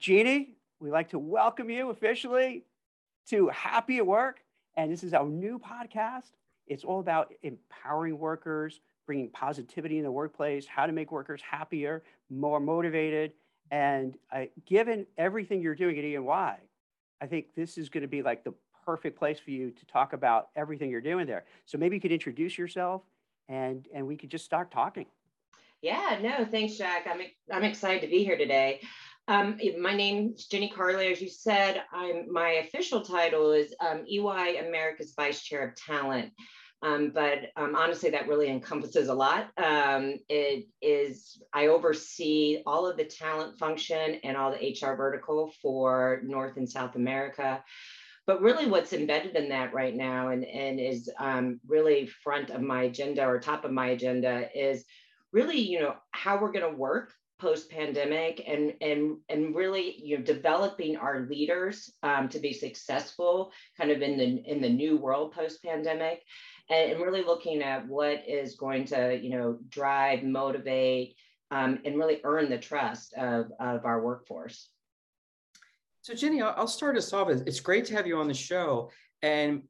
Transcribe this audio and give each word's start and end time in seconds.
Jeannie, 0.00 0.54
we'd 0.80 0.92
like 0.92 1.10
to 1.10 1.18
welcome 1.18 1.68
you 1.68 1.90
officially 1.90 2.64
to 3.28 3.48
Happy 3.48 3.98
at 3.98 4.06
Work. 4.06 4.40
And 4.78 4.90
this 4.90 5.04
is 5.04 5.12
our 5.12 5.26
new 5.26 5.58
podcast. 5.58 6.30
It's 6.66 6.84
all 6.84 7.00
about 7.00 7.34
empowering 7.42 8.18
workers, 8.18 8.80
bringing 9.04 9.28
positivity 9.28 9.98
in 9.98 10.04
the 10.04 10.10
workplace, 10.10 10.66
how 10.66 10.86
to 10.86 10.92
make 10.92 11.12
workers 11.12 11.42
happier, 11.42 12.02
more 12.30 12.60
motivated. 12.60 13.32
And 13.70 14.16
uh, 14.32 14.44
given 14.64 15.06
everything 15.18 15.60
you're 15.60 15.74
doing 15.74 15.98
at 15.98 16.04
E&Y, 16.04 16.56
I 17.20 17.26
think 17.26 17.54
this 17.54 17.76
is 17.76 17.90
going 17.90 18.00
to 18.02 18.08
be 18.08 18.22
like 18.22 18.42
the 18.42 18.54
perfect 18.86 19.18
place 19.18 19.38
for 19.38 19.50
you 19.50 19.70
to 19.70 19.84
talk 19.84 20.14
about 20.14 20.48
everything 20.56 20.88
you're 20.88 21.02
doing 21.02 21.26
there. 21.26 21.44
So 21.66 21.76
maybe 21.76 21.96
you 21.96 22.00
could 22.00 22.10
introduce 22.10 22.56
yourself 22.56 23.02
and, 23.50 23.86
and 23.94 24.06
we 24.06 24.16
could 24.16 24.30
just 24.30 24.46
start 24.46 24.70
talking. 24.70 25.04
Yeah, 25.82 26.18
no, 26.22 26.46
thanks, 26.46 26.76
Jack. 26.76 27.06
I'm, 27.06 27.20
I'm 27.52 27.64
excited 27.64 28.00
to 28.00 28.08
be 28.08 28.24
here 28.24 28.38
today. 28.38 28.80
Um, 29.30 29.60
my 29.78 29.94
name 29.94 30.32
is 30.34 30.46
Ginnie 30.46 30.72
Carlier, 30.76 31.12
as 31.12 31.20
you 31.22 31.28
said. 31.28 31.84
I'm 31.92 32.32
my 32.32 32.64
official 32.64 33.00
title 33.00 33.52
is 33.52 33.72
um, 33.78 34.04
EY 34.04 34.56
America's 34.56 35.12
Vice 35.14 35.44
Chair 35.44 35.68
of 35.68 35.76
Talent. 35.76 36.32
Um, 36.82 37.12
but 37.14 37.42
um, 37.56 37.76
honestly, 37.76 38.10
that 38.10 38.26
really 38.26 38.48
encompasses 38.48 39.06
a 39.06 39.14
lot. 39.14 39.50
Um, 39.56 40.16
it 40.28 40.66
is, 40.82 41.40
I 41.52 41.68
oversee 41.68 42.62
all 42.66 42.88
of 42.88 42.96
the 42.96 43.04
talent 43.04 43.56
function 43.56 44.16
and 44.24 44.36
all 44.36 44.50
the 44.50 44.76
HR 44.76 44.96
vertical 44.96 45.52
for 45.62 46.22
North 46.24 46.56
and 46.56 46.68
South 46.68 46.96
America. 46.96 47.62
But 48.26 48.42
really, 48.42 48.66
what's 48.66 48.92
embedded 48.92 49.36
in 49.36 49.50
that 49.50 49.72
right 49.72 49.94
now 49.94 50.30
and, 50.30 50.44
and 50.44 50.80
is 50.80 51.08
um, 51.20 51.60
really 51.68 52.10
front 52.24 52.50
of 52.50 52.62
my 52.62 52.82
agenda 52.82 53.24
or 53.24 53.38
top 53.38 53.64
of 53.64 53.70
my 53.70 53.90
agenda 53.90 54.48
is 54.58 54.84
really, 55.30 55.60
you 55.60 55.78
know, 55.78 55.94
how 56.10 56.40
we're 56.40 56.50
going 56.50 56.68
to 56.68 56.76
work 56.76 57.12
post 57.40 57.70
pandemic 57.70 58.42
and 58.46 58.74
and 58.80 59.16
and 59.28 59.54
really 59.54 60.00
you 60.04 60.18
know 60.18 60.24
developing 60.24 60.96
our 60.96 61.20
leaders 61.20 61.90
um, 62.02 62.28
to 62.28 62.38
be 62.38 62.52
successful 62.52 63.52
kind 63.76 63.90
of 63.90 64.02
in 64.02 64.18
the 64.18 64.42
in 64.50 64.60
the 64.60 64.68
new 64.68 64.96
world 64.96 65.32
post 65.32 65.62
pandemic 65.62 66.22
and, 66.68 66.92
and, 66.92 67.00
really 67.00 67.22
looking 67.22 67.62
at 67.62 67.86
what 67.88 68.22
is 68.28 68.56
going 68.56 68.84
to 68.84 69.18
you 69.20 69.30
know 69.30 69.58
drive 69.68 70.22
motivate 70.22 71.16
um, 71.50 71.78
and 71.84 71.96
really 71.96 72.20
earn 72.24 72.48
the 72.48 72.58
trust 72.58 73.12
of, 73.14 73.46
of 73.58 73.84
our 73.84 74.02
workforce. 74.02 74.68
So 76.02 76.14
Ginnie 76.14 76.42
I'll, 76.42 76.66
start 76.66 76.96
us 76.96 77.12
off. 77.12 77.28
It's 77.28 77.60
great 77.60 77.84
to 77.86 77.94
have 77.94 78.06
you 78.06 78.18
on 78.18 78.28
the 78.28 78.34
show 78.34 78.90
and 79.22 79.62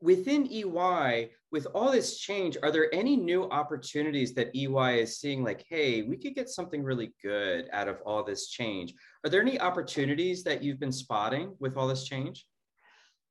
within 0.00 0.48
ey 0.50 1.30
with 1.52 1.66
all 1.74 1.90
this 1.90 2.18
change, 2.18 2.56
are 2.62 2.70
there 2.70 2.94
any 2.94 3.16
new 3.16 3.44
opportunities 3.50 4.34
that 4.34 4.54
EY 4.54 5.00
is 5.00 5.18
seeing 5.18 5.42
like, 5.42 5.64
hey, 5.68 6.02
we 6.02 6.16
could 6.16 6.34
get 6.34 6.48
something 6.48 6.82
really 6.82 7.12
good 7.22 7.68
out 7.72 7.88
of 7.88 7.98
all 8.06 8.22
this 8.22 8.48
change? 8.48 8.94
Are 9.24 9.30
there 9.30 9.40
any 9.40 9.60
opportunities 9.60 10.44
that 10.44 10.62
you've 10.62 10.80
been 10.80 10.92
spotting 10.92 11.54
with 11.58 11.76
all 11.76 11.88
this 11.88 12.04
change? 12.04 12.46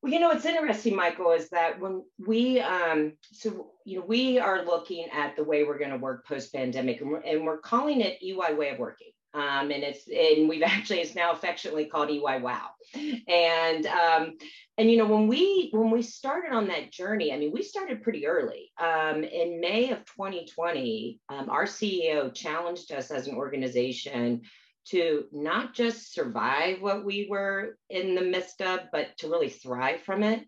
Well, 0.01 0.13
you 0.13 0.19
know, 0.19 0.29
what's 0.29 0.45
interesting, 0.45 0.95
Michael, 0.95 1.31
is 1.31 1.49
that 1.49 1.79
when 1.79 2.03
we, 2.25 2.61
um, 2.61 3.13
so, 3.33 3.71
you 3.85 3.99
know, 3.99 4.05
we 4.05 4.39
are 4.39 4.65
looking 4.65 5.07
at 5.11 5.35
the 5.35 5.43
way 5.43 5.65
we're 5.65 5.77
going 5.77 5.91
to 5.91 5.97
work 5.97 6.25
post 6.25 6.53
pandemic 6.53 7.01
and, 7.01 7.23
and 7.25 7.45
we're, 7.45 7.57
calling 7.57 7.99
it 7.99 8.21
EY 8.23 8.53
way 8.53 8.69
of 8.69 8.79
working. 8.79 9.11
Um, 9.33 9.71
and 9.71 9.83
it's 9.83 10.07
and 10.07 10.49
we've 10.49 10.61
actually 10.65 11.01
it's 11.01 11.15
now 11.15 11.31
affectionately 11.31 11.85
called 11.85 12.09
EY 12.09 12.39
Wow, 12.41 12.69
and 13.27 13.85
um, 13.85 14.37
and 14.77 14.89
you 14.89 14.97
know 14.97 15.05
when 15.05 15.27
we 15.27 15.69
when 15.71 15.91
we 15.91 16.01
started 16.01 16.51
on 16.51 16.67
that 16.67 16.91
journey, 16.91 17.33
I 17.33 17.37
mean 17.37 17.51
we 17.51 17.63
started 17.63 18.01
pretty 18.03 18.25
early. 18.25 18.71
Um, 18.79 19.23
in 19.23 19.59
May 19.59 19.91
of 19.91 19.99
2020, 20.05 21.19
um, 21.29 21.49
our 21.49 21.65
CEO 21.65 22.33
challenged 22.33 22.91
us 22.91 23.11
as 23.11 23.27
an 23.27 23.35
organization 23.35 24.41
to 24.87 25.25
not 25.31 25.73
just 25.73 26.13
survive 26.13 26.81
what 26.81 27.05
we 27.05 27.27
were 27.29 27.77
in 27.89 28.15
the 28.15 28.21
midst 28.21 28.61
of, 28.61 28.79
but 28.91 29.15
to 29.19 29.29
really 29.29 29.49
thrive 29.49 30.01
from 30.01 30.23
it 30.23 30.43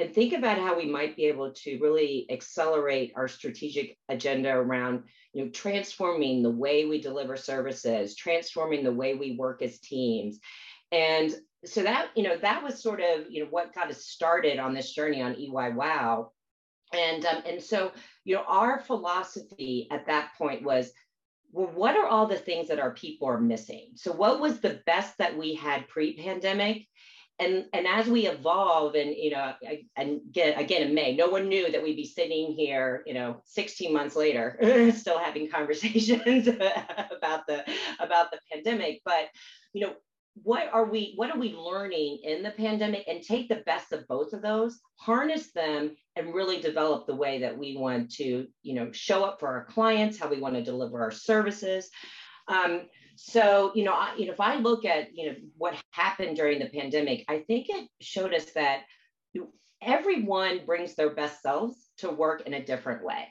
and 0.00 0.14
think 0.14 0.32
about 0.32 0.58
how 0.58 0.76
we 0.76 0.86
might 0.86 1.14
be 1.14 1.26
able 1.26 1.52
to 1.52 1.78
really 1.78 2.26
accelerate 2.30 3.12
our 3.16 3.28
strategic 3.28 3.98
agenda 4.08 4.50
around 4.50 5.04
you 5.32 5.44
know 5.44 5.50
transforming 5.50 6.42
the 6.42 6.50
way 6.50 6.86
we 6.86 7.00
deliver 7.00 7.36
services 7.36 8.16
transforming 8.16 8.82
the 8.82 8.92
way 8.92 9.14
we 9.14 9.36
work 9.36 9.62
as 9.62 9.78
teams. 9.80 10.38
And 10.90 11.32
so 11.64 11.82
that 11.82 12.08
you 12.16 12.22
know 12.22 12.36
that 12.38 12.62
was 12.62 12.82
sort 12.82 13.00
of 13.00 13.30
you 13.30 13.44
know 13.44 13.50
what 13.50 13.74
got 13.74 13.90
us 13.90 14.06
started 14.06 14.58
on 14.58 14.74
this 14.74 14.92
journey 14.92 15.20
on 15.22 15.36
ey 15.36 15.48
wow. 15.50 16.32
And 16.92 17.24
um, 17.26 17.42
and 17.46 17.62
so 17.62 17.92
you 18.24 18.34
know 18.34 18.44
our 18.46 18.80
philosophy 18.80 19.86
at 19.90 20.06
that 20.06 20.30
point 20.38 20.62
was 20.62 20.90
well 21.52 21.70
what 21.74 21.96
are 21.96 22.06
all 22.06 22.26
the 22.26 22.36
things 22.36 22.68
that 22.68 22.80
our 22.80 22.92
people 22.92 23.28
are 23.28 23.40
missing? 23.40 23.90
So 23.96 24.12
what 24.12 24.40
was 24.40 24.60
the 24.60 24.80
best 24.86 25.18
that 25.18 25.36
we 25.36 25.54
had 25.54 25.88
pre-pandemic 25.88 26.86
and 27.40 27.64
and 27.72 27.86
as 27.86 28.06
we 28.06 28.26
evolve 28.26 28.94
and 28.94 29.14
you 29.16 29.30
know 29.30 29.52
and 29.96 30.20
get 30.30 30.60
again 30.60 30.82
in 30.82 30.94
may 30.94 31.16
no 31.16 31.28
one 31.28 31.48
knew 31.48 31.70
that 31.70 31.82
we'd 31.82 31.96
be 31.96 32.06
sitting 32.06 32.52
here 32.52 33.02
you 33.06 33.14
know 33.14 33.40
16 33.46 33.92
months 33.92 34.14
later 34.14 34.58
still 34.96 35.18
having 35.18 35.50
conversations 35.50 36.46
about 37.20 37.46
the 37.46 37.64
about 37.98 38.30
the 38.30 38.38
pandemic. 38.52 39.00
But 39.04 39.28
you 39.72 39.86
know 39.86 39.94
what 40.42 40.70
are 40.72 40.84
we 40.84 41.12
what 41.16 41.30
are 41.30 41.38
we 41.38 41.54
learning 41.54 42.20
in 42.22 42.42
the 42.42 42.52
pandemic? 42.52 43.04
And 43.08 43.22
take 43.22 43.48
the 43.48 43.62
best 43.66 43.92
of 43.92 44.06
both 44.06 44.32
of 44.32 44.42
those 44.42 44.78
harness 44.96 45.52
them 45.52 45.96
and 46.16 46.34
really 46.34 46.60
develop 46.60 47.06
the 47.06 47.16
way 47.16 47.40
that 47.40 47.56
we 47.56 47.76
want 47.76 48.12
to 48.14 48.46
you 48.62 48.74
know 48.74 48.92
show 48.92 49.24
up 49.24 49.40
for 49.40 49.48
our 49.48 49.64
clients 49.64 50.18
how 50.18 50.28
we 50.28 50.40
want 50.40 50.54
to 50.54 50.62
deliver 50.62 51.00
our 51.02 51.10
services. 51.10 51.90
Um, 52.48 52.82
so, 53.22 53.70
you 53.74 53.84
know, 53.84 53.92
I, 53.92 54.14
you 54.16 54.24
know, 54.24 54.32
if 54.32 54.40
I 54.40 54.56
look 54.56 54.86
at, 54.86 55.14
you 55.14 55.26
know, 55.26 55.36
what 55.58 55.74
happened 55.90 56.36
during 56.36 56.58
the 56.58 56.70
pandemic, 56.70 57.26
I 57.28 57.40
think 57.40 57.66
it 57.68 57.86
showed 58.00 58.32
us 58.32 58.46
that 58.52 58.84
everyone 59.82 60.62
brings 60.64 60.94
their 60.94 61.10
best 61.10 61.42
selves 61.42 61.76
to 61.98 62.08
work 62.08 62.46
in 62.46 62.54
a 62.54 62.64
different 62.64 63.04
way. 63.04 63.28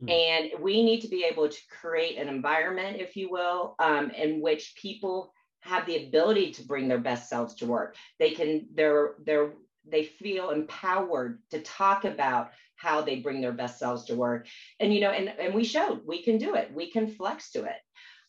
Mm-hmm. 0.00 0.08
And 0.08 0.62
we 0.62 0.84
need 0.84 1.00
to 1.00 1.08
be 1.08 1.24
able 1.24 1.48
to 1.48 1.58
create 1.80 2.16
an 2.16 2.28
environment, 2.28 3.00
if 3.00 3.16
you 3.16 3.28
will, 3.28 3.74
um, 3.80 4.10
in 4.10 4.40
which 4.40 4.76
people 4.80 5.32
have 5.62 5.84
the 5.86 6.06
ability 6.06 6.52
to 6.52 6.62
bring 6.62 6.86
their 6.86 6.98
best 6.98 7.28
selves 7.28 7.56
to 7.56 7.66
work. 7.66 7.96
They 8.20 8.30
can, 8.30 8.68
they're, 8.72 9.14
they're, 9.26 9.54
they 9.84 10.04
feel 10.04 10.50
empowered 10.50 11.40
to 11.50 11.60
talk 11.60 12.04
about 12.04 12.52
how 12.76 13.02
they 13.02 13.16
bring 13.16 13.40
their 13.40 13.52
best 13.52 13.80
selves 13.80 14.04
to 14.04 14.14
work. 14.14 14.46
And, 14.78 14.94
you 14.94 15.00
know, 15.00 15.10
and, 15.10 15.28
and 15.40 15.54
we 15.54 15.64
showed 15.64 16.02
we 16.06 16.22
can 16.22 16.38
do 16.38 16.54
it. 16.54 16.72
We 16.72 16.88
can 16.88 17.08
flex 17.08 17.50
to 17.52 17.64
it. 17.64 17.76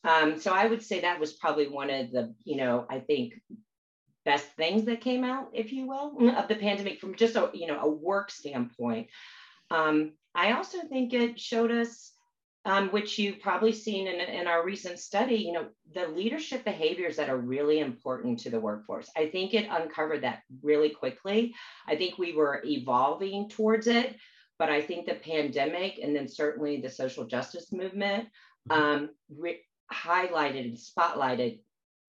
Um, 0.05 0.39
so 0.39 0.53
I 0.53 0.67
would 0.67 0.83
say 0.83 1.01
that 1.01 1.19
was 1.19 1.33
probably 1.33 1.67
one 1.67 1.89
of 1.89 2.11
the, 2.11 2.33
you 2.43 2.57
know, 2.57 2.85
I 2.89 2.99
think 2.99 3.41
best 4.23 4.45
things 4.55 4.85
that 4.85 5.01
came 5.01 5.23
out, 5.23 5.49
if 5.53 5.73
you 5.73 5.87
will, 5.87 6.15
of 6.37 6.47
the 6.47 6.55
pandemic 6.55 6.99
from 6.99 7.15
just 7.15 7.35
a, 7.35 7.49
you 7.53 7.67
know, 7.67 7.79
a 7.79 7.89
work 7.89 8.31
standpoint. 8.31 9.07
Um, 9.71 10.13
I 10.33 10.51
also 10.53 10.79
think 10.81 11.13
it 11.13 11.39
showed 11.39 11.71
us, 11.71 12.11
um, 12.65 12.89
which 12.89 13.17
you've 13.17 13.39
probably 13.39 13.71
seen 13.71 14.07
in, 14.07 14.19
in 14.19 14.47
our 14.47 14.63
recent 14.63 14.99
study, 14.99 15.35
you 15.35 15.53
know, 15.53 15.67
the 15.93 16.07
leadership 16.07 16.63
behaviors 16.63 17.15
that 17.17 17.29
are 17.29 17.37
really 17.37 17.79
important 17.79 18.39
to 18.39 18.49
the 18.49 18.59
workforce. 18.59 19.09
I 19.15 19.27
think 19.27 19.53
it 19.53 19.67
uncovered 19.69 20.23
that 20.23 20.41
really 20.61 20.89
quickly. 20.89 21.53
I 21.87 21.95
think 21.95 22.17
we 22.17 22.33
were 22.33 22.61
evolving 22.65 23.49
towards 23.49 23.87
it, 23.87 24.15
but 24.59 24.69
I 24.69 24.81
think 24.81 25.05
the 25.05 25.15
pandemic 25.15 25.99
and 26.01 26.15
then 26.15 26.27
certainly 26.27 26.81
the 26.81 26.89
social 26.89 27.25
justice 27.25 27.71
movement 27.71 28.29
mm-hmm. 28.69 28.81
um, 28.81 29.09
re- 29.35 29.61
highlighted 29.91 30.65
and 30.65 30.77
spotlighted 30.77 31.59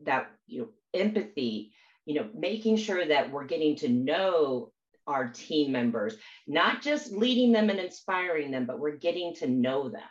that 0.01 0.31
you 0.47 0.61
know 0.61 0.69
empathy 0.95 1.73
you 2.05 2.15
know 2.15 2.29
making 2.35 2.77
sure 2.77 3.07
that 3.07 3.31
we're 3.31 3.45
getting 3.45 3.77
to 3.77 3.89
know 3.89 4.73
our 5.07 5.29
team 5.29 5.73
members 5.73 6.17
not 6.47 6.83
just 6.83 7.13
leading 7.13 7.53
them 7.53 7.71
and 7.71 7.79
inspiring 7.79 8.51
them 8.51 8.67
but 8.67 8.79
we're 8.79 8.97
getting 8.97 9.35
to 9.35 9.47
know 9.47 9.89
them 9.89 10.03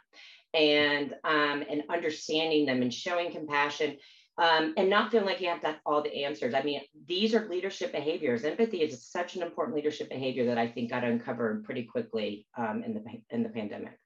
and 0.53 1.13
um, 1.23 1.63
and 1.69 1.83
understanding 1.89 2.65
them 2.65 2.81
and 2.81 2.93
showing 2.93 3.31
compassion 3.31 3.97
um, 4.37 4.73
and 4.77 4.89
not 4.89 5.11
feeling 5.11 5.25
like 5.25 5.39
you 5.39 5.47
have 5.47 5.61
to 5.61 5.77
all 5.85 6.01
the 6.01 6.25
answers. 6.25 6.53
I 6.53 6.61
mean, 6.61 6.81
these 7.07 7.33
are 7.33 7.47
leadership 7.47 7.91
behaviors. 7.91 8.43
Empathy 8.43 8.81
is 8.81 9.07
such 9.07 9.35
an 9.35 9.43
important 9.43 9.75
leadership 9.75 10.09
behavior 10.09 10.45
that 10.47 10.57
I 10.57 10.67
think 10.67 10.89
got 10.89 11.03
uncovered 11.03 11.63
pretty 11.63 11.83
quickly 11.83 12.45
um, 12.57 12.83
in 12.85 12.93
the 12.93 13.03
in 13.29 13.43
the 13.43 13.49
pandemic. 13.49 13.97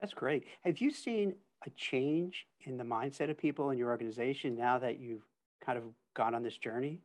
That's 0.00 0.14
great. 0.14 0.44
Have 0.64 0.78
you 0.78 0.90
seen 0.90 1.34
a 1.66 1.70
change 1.70 2.46
in 2.64 2.76
the 2.76 2.84
mindset 2.84 3.30
of 3.30 3.38
people 3.38 3.70
in 3.70 3.78
your 3.78 3.90
organization 3.90 4.56
now 4.56 4.78
that 4.78 4.98
you've 4.98 5.24
kind 5.64 5.78
of 5.78 5.84
gone 6.14 6.34
on 6.34 6.42
this 6.42 6.56
journey? 6.56 7.00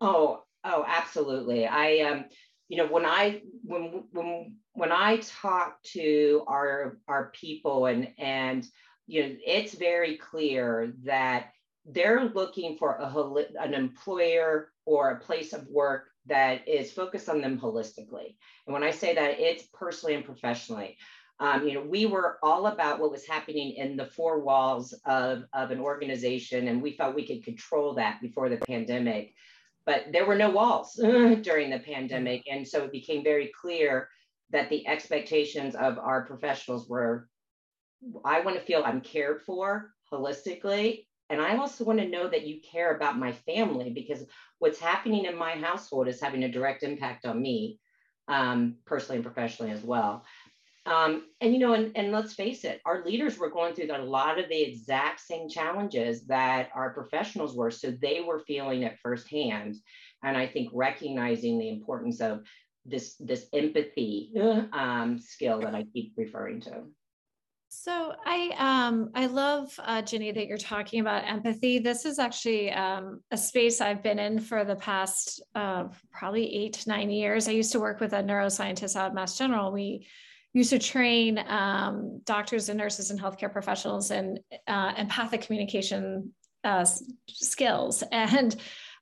Oh, 0.00 0.42
oh, 0.64 0.84
absolutely. 0.86 1.66
I 1.66 1.98
um, 2.00 2.24
you 2.68 2.76
know, 2.76 2.86
when 2.86 3.04
I 3.04 3.42
when 3.64 4.04
when 4.12 4.54
when 4.74 4.92
I 4.92 5.18
talk 5.18 5.82
to 5.94 6.44
our 6.46 6.98
our 7.08 7.32
people 7.34 7.86
and 7.86 8.08
and 8.18 8.66
you 9.06 9.22
know, 9.22 9.36
it's 9.44 9.74
very 9.74 10.16
clear 10.16 10.92
that 11.04 11.50
they're 11.84 12.26
looking 12.26 12.76
for 12.76 12.94
a 12.94 13.62
an 13.62 13.74
employer 13.74 14.70
or 14.86 15.10
a 15.10 15.20
place 15.20 15.52
of 15.52 15.66
work 15.68 16.10
that 16.26 16.66
is 16.68 16.92
focused 16.92 17.28
on 17.28 17.40
them 17.40 17.58
holistically. 17.58 18.36
And 18.66 18.72
when 18.74 18.84
I 18.84 18.90
say 18.90 19.14
that, 19.14 19.40
it's 19.40 19.64
personally 19.72 20.14
and 20.14 20.24
professionally. 20.24 20.96
Um, 21.40 21.66
you 21.66 21.74
know, 21.74 21.80
we 21.80 22.04
were 22.04 22.38
all 22.42 22.66
about 22.66 23.00
what 23.00 23.10
was 23.10 23.26
happening 23.26 23.72
in 23.72 23.96
the 23.96 24.06
four 24.06 24.40
walls 24.40 24.92
of, 25.06 25.44
of 25.54 25.70
an 25.70 25.80
organization, 25.80 26.68
and 26.68 26.82
we 26.82 26.92
felt 26.92 27.14
we 27.14 27.26
could 27.26 27.42
control 27.42 27.94
that 27.94 28.20
before 28.20 28.50
the 28.50 28.58
pandemic. 28.58 29.34
But 29.86 30.12
there 30.12 30.26
were 30.26 30.36
no 30.36 30.50
walls 30.50 30.92
during 31.00 31.70
the 31.70 31.78
pandemic. 31.78 32.44
And 32.50 32.68
so 32.68 32.84
it 32.84 32.92
became 32.92 33.24
very 33.24 33.50
clear 33.58 34.08
that 34.50 34.68
the 34.68 34.86
expectations 34.86 35.74
of 35.74 35.98
our 35.98 36.26
professionals 36.26 36.88
were 36.88 37.28
I 38.24 38.40
want 38.40 38.56
to 38.56 38.64
feel 38.64 38.82
I'm 38.84 39.00
cared 39.00 39.42
for 39.42 39.92
holistically. 40.12 41.06
And 41.28 41.40
I 41.40 41.56
also 41.56 41.84
want 41.84 42.00
to 42.00 42.08
know 42.08 42.28
that 42.28 42.46
you 42.46 42.60
care 42.60 42.94
about 42.96 43.18
my 43.18 43.32
family 43.32 43.90
because 43.90 44.24
what's 44.58 44.80
happening 44.80 45.26
in 45.26 45.36
my 45.36 45.52
household 45.52 46.08
is 46.08 46.20
having 46.20 46.42
a 46.42 46.50
direct 46.50 46.82
impact 46.82 47.24
on 47.24 47.40
me, 47.40 47.78
um, 48.26 48.76
personally 48.84 49.18
and 49.18 49.24
professionally 49.24 49.70
as 49.70 49.82
well. 49.82 50.24
Um, 50.86 51.24
and 51.40 51.52
you 51.52 51.58
know, 51.58 51.74
and, 51.74 51.92
and 51.94 52.10
let's 52.10 52.32
face 52.32 52.64
it, 52.64 52.80
our 52.86 53.04
leaders 53.04 53.38
were 53.38 53.50
going 53.50 53.74
through 53.74 53.94
a 53.94 53.98
lot 53.98 54.38
of 54.38 54.48
the 54.48 54.62
exact 54.62 55.20
same 55.20 55.48
challenges 55.48 56.24
that 56.26 56.70
our 56.74 56.90
professionals 56.90 57.54
were. 57.54 57.70
So 57.70 57.90
they 57.90 58.20
were 58.20 58.40
feeling 58.40 58.82
it 58.82 58.98
firsthand. 59.02 59.76
And 60.22 60.36
I 60.36 60.46
think 60.46 60.70
recognizing 60.72 61.58
the 61.58 61.68
importance 61.68 62.20
of 62.20 62.42
this 62.86 63.16
this 63.16 63.46
empathy 63.52 64.32
um, 64.72 65.18
skill 65.18 65.60
that 65.60 65.74
I 65.74 65.84
keep 65.92 66.14
referring 66.16 66.60
to. 66.62 66.84
So 67.72 68.14
I 68.26 68.52
um 68.58 69.10
I 69.14 69.26
love 69.26 69.72
uh, 69.78 70.02
Ginnie 70.02 70.32
that 70.32 70.46
you're 70.48 70.58
talking 70.58 71.00
about 71.00 71.24
empathy. 71.24 71.78
This 71.78 72.04
is 72.04 72.18
actually 72.18 72.72
um, 72.72 73.20
a 73.30 73.36
space 73.36 73.80
I've 73.80 74.02
been 74.02 74.18
in 74.18 74.40
for 74.40 74.64
the 74.64 74.74
past 74.74 75.40
uh, 75.54 75.84
probably 76.10 76.52
eight 76.52 76.84
nine 76.88 77.10
years. 77.10 77.46
I 77.46 77.52
used 77.52 77.70
to 77.72 77.80
work 77.80 78.00
with 78.00 78.12
a 78.12 78.22
neuroscientist 78.22 78.96
out 78.96 79.10
of 79.10 79.14
Mass 79.14 79.38
General. 79.38 79.70
We 79.70 80.08
used 80.52 80.70
to 80.70 80.78
train 80.78 81.38
um, 81.46 82.20
doctors 82.24 82.68
and 82.68 82.78
nurses 82.78 83.10
and 83.10 83.20
healthcare 83.20 83.52
professionals 83.52 84.10
in 84.10 84.38
uh, 84.66 84.92
empathic 84.96 85.42
communication 85.42 86.32
uh, 86.64 86.84
skills 87.28 88.02
and. 88.12 88.56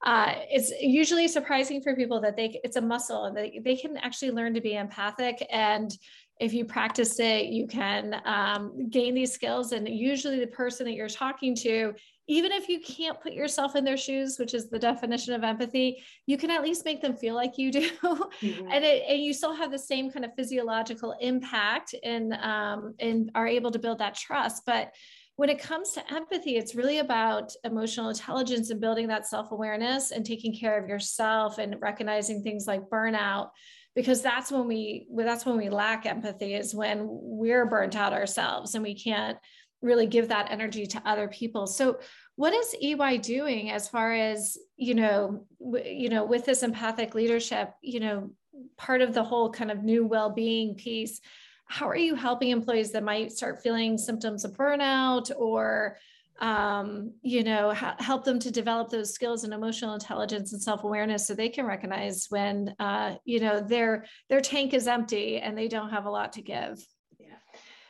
Uh, 0.06 0.34
it's 0.48 0.70
usually 0.80 1.26
surprising 1.26 1.82
for 1.82 1.96
people 1.96 2.20
that 2.20 2.36
they 2.36 2.60
it's 2.62 2.76
a 2.76 2.80
muscle 2.80 3.24
and 3.24 3.36
they, 3.36 3.60
they 3.64 3.74
can 3.74 3.96
actually 3.96 4.30
learn 4.30 4.54
to 4.54 4.60
be 4.60 4.76
empathic 4.76 5.44
and 5.50 5.98
if 6.40 6.52
you 6.54 6.64
practice 6.64 7.18
it, 7.18 7.46
you 7.46 7.66
can 7.66 8.20
um, 8.24 8.88
gain 8.90 9.14
these 9.14 9.32
skills. 9.32 9.72
And 9.72 9.88
usually, 9.88 10.38
the 10.38 10.46
person 10.46 10.86
that 10.86 10.92
you're 10.92 11.08
talking 11.08 11.54
to, 11.56 11.94
even 12.28 12.52
if 12.52 12.68
you 12.68 12.78
can't 12.78 13.20
put 13.20 13.32
yourself 13.32 13.74
in 13.74 13.84
their 13.84 13.96
shoes, 13.96 14.38
which 14.38 14.52
is 14.52 14.68
the 14.68 14.78
definition 14.78 15.32
of 15.32 15.42
empathy, 15.42 16.02
you 16.26 16.36
can 16.36 16.50
at 16.50 16.62
least 16.62 16.84
make 16.84 17.00
them 17.00 17.16
feel 17.16 17.34
like 17.34 17.56
you 17.56 17.72
do, 17.72 17.90
mm-hmm. 18.02 18.68
and, 18.70 18.84
it, 18.84 19.04
and 19.08 19.22
you 19.22 19.32
still 19.32 19.54
have 19.54 19.70
the 19.70 19.78
same 19.78 20.10
kind 20.10 20.24
of 20.24 20.30
physiological 20.36 21.16
impact 21.20 21.94
and 22.04 22.34
um, 22.34 22.94
and 23.00 23.30
are 23.34 23.46
able 23.46 23.70
to 23.70 23.78
build 23.78 23.98
that 23.98 24.14
trust. 24.14 24.62
But 24.66 24.92
when 25.36 25.48
it 25.48 25.58
comes 25.58 25.92
to 25.92 26.12
empathy, 26.12 26.56
it's 26.56 26.74
really 26.74 26.98
about 26.98 27.52
emotional 27.64 28.10
intelligence 28.10 28.70
and 28.70 28.80
building 28.80 29.08
that 29.08 29.26
self 29.26 29.50
awareness 29.50 30.10
and 30.10 30.24
taking 30.24 30.54
care 30.54 30.82
of 30.82 30.88
yourself 30.88 31.58
and 31.58 31.76
recognizing 31.80 32.42
things 32.42 32.66
like 32.66 32.82
burnout 32.90 33.50
because 33.94 34.22
that's 34.22 34.52
when 34.52 34.68
we 34.68 35.08
that's 35.16 35.44
when 35.44 35.56
we 35.56 35.68
lack 35.68 36.06
empathy 36.06 36.54
is 36.54 36.74
when 36.74 37.00
we're 37.08 37.66
burnt 37.66 37.96
out 37.96 38.12
ourselves 38.12 38.74
and 38.74 38.84
we 38.84 38.94
can't 38.94 39.38
really 39.80 40.06
give 40.06 40.28
that 40.28 40.50
energy 40.50 40.86
to 40.86 41.02
other 41.04 41.28
people 41.28 41.66
so 41.66 41.98
what 42.36 42.52
is 42.54 42.74
ey 42.80 43.18
doing 43.18 43.70
as 43.70 43.88
far 43.88 44.12
as 44.12 44.58
you 44.76 44.94
know 44.94 45.44
w- 45.60 45.84
you 45.84 46.08
know 46.08 46.24
with 46.24 46.44
this 46.44 46.62
empathic 46.62 47.14
leadership 47.14 47.72
you 47.82 48.00
know 48.00 48.30
part 48.76 49.02
of 49.02 49.14
the 49.14 49.22
whole 49.22 49.50
kind 49.50 49.70
of 49.70 49.84
new 49.84 50.06
well-being 50.06 50.74
piece 50.74 51.20
how 51.66 51.88
are 51.88 51.96
you 51.96 52.14
helping 52.14 52.50
employees 52.50 52.92
that 52.92 53.04
might 53.04 53.30
start 53.30 53.62
feeling 53.62 53.96
symptoms 53.96 54.44
of 54.44 54.56
burnout 54.56 55.30
or 55.36 55.98
um, 56.40 57.14
you 57.22 57.42
know, 57.42 57.72
ha- 57.72 57.96
help 57.98 58.24
them 58.24 58.38
to 58.38 58.50
develop 58.50 58.90
those 58.90 59.12
skills 59.12 59.44
and 59.44 59.52
emotional 59.52 59.94
intelligence 59.94 60.52
and 60.52 60.62
self-awareness 60.62 61.26
so 61.26 61.34
they 61.34 61.48
can 61.48 61.66
recognize 61.66 62.26
when, 62.28 62.74
uh, 62.78 63.16
you 63.24 63.40
know, 63.40 63.60
their, 63.60 64.04
their 64.28 64.40
tank 64.40 64.72
is 64.72 64.86
empty 64.86 65.38
and 65.38 65.58
they 65.58 65.68
don't 65.68 65.90
have 65.90 66.06
a 66.06 66.10
lot 66.10 66.34
to 66.34 66.42
give. 66.42 66.78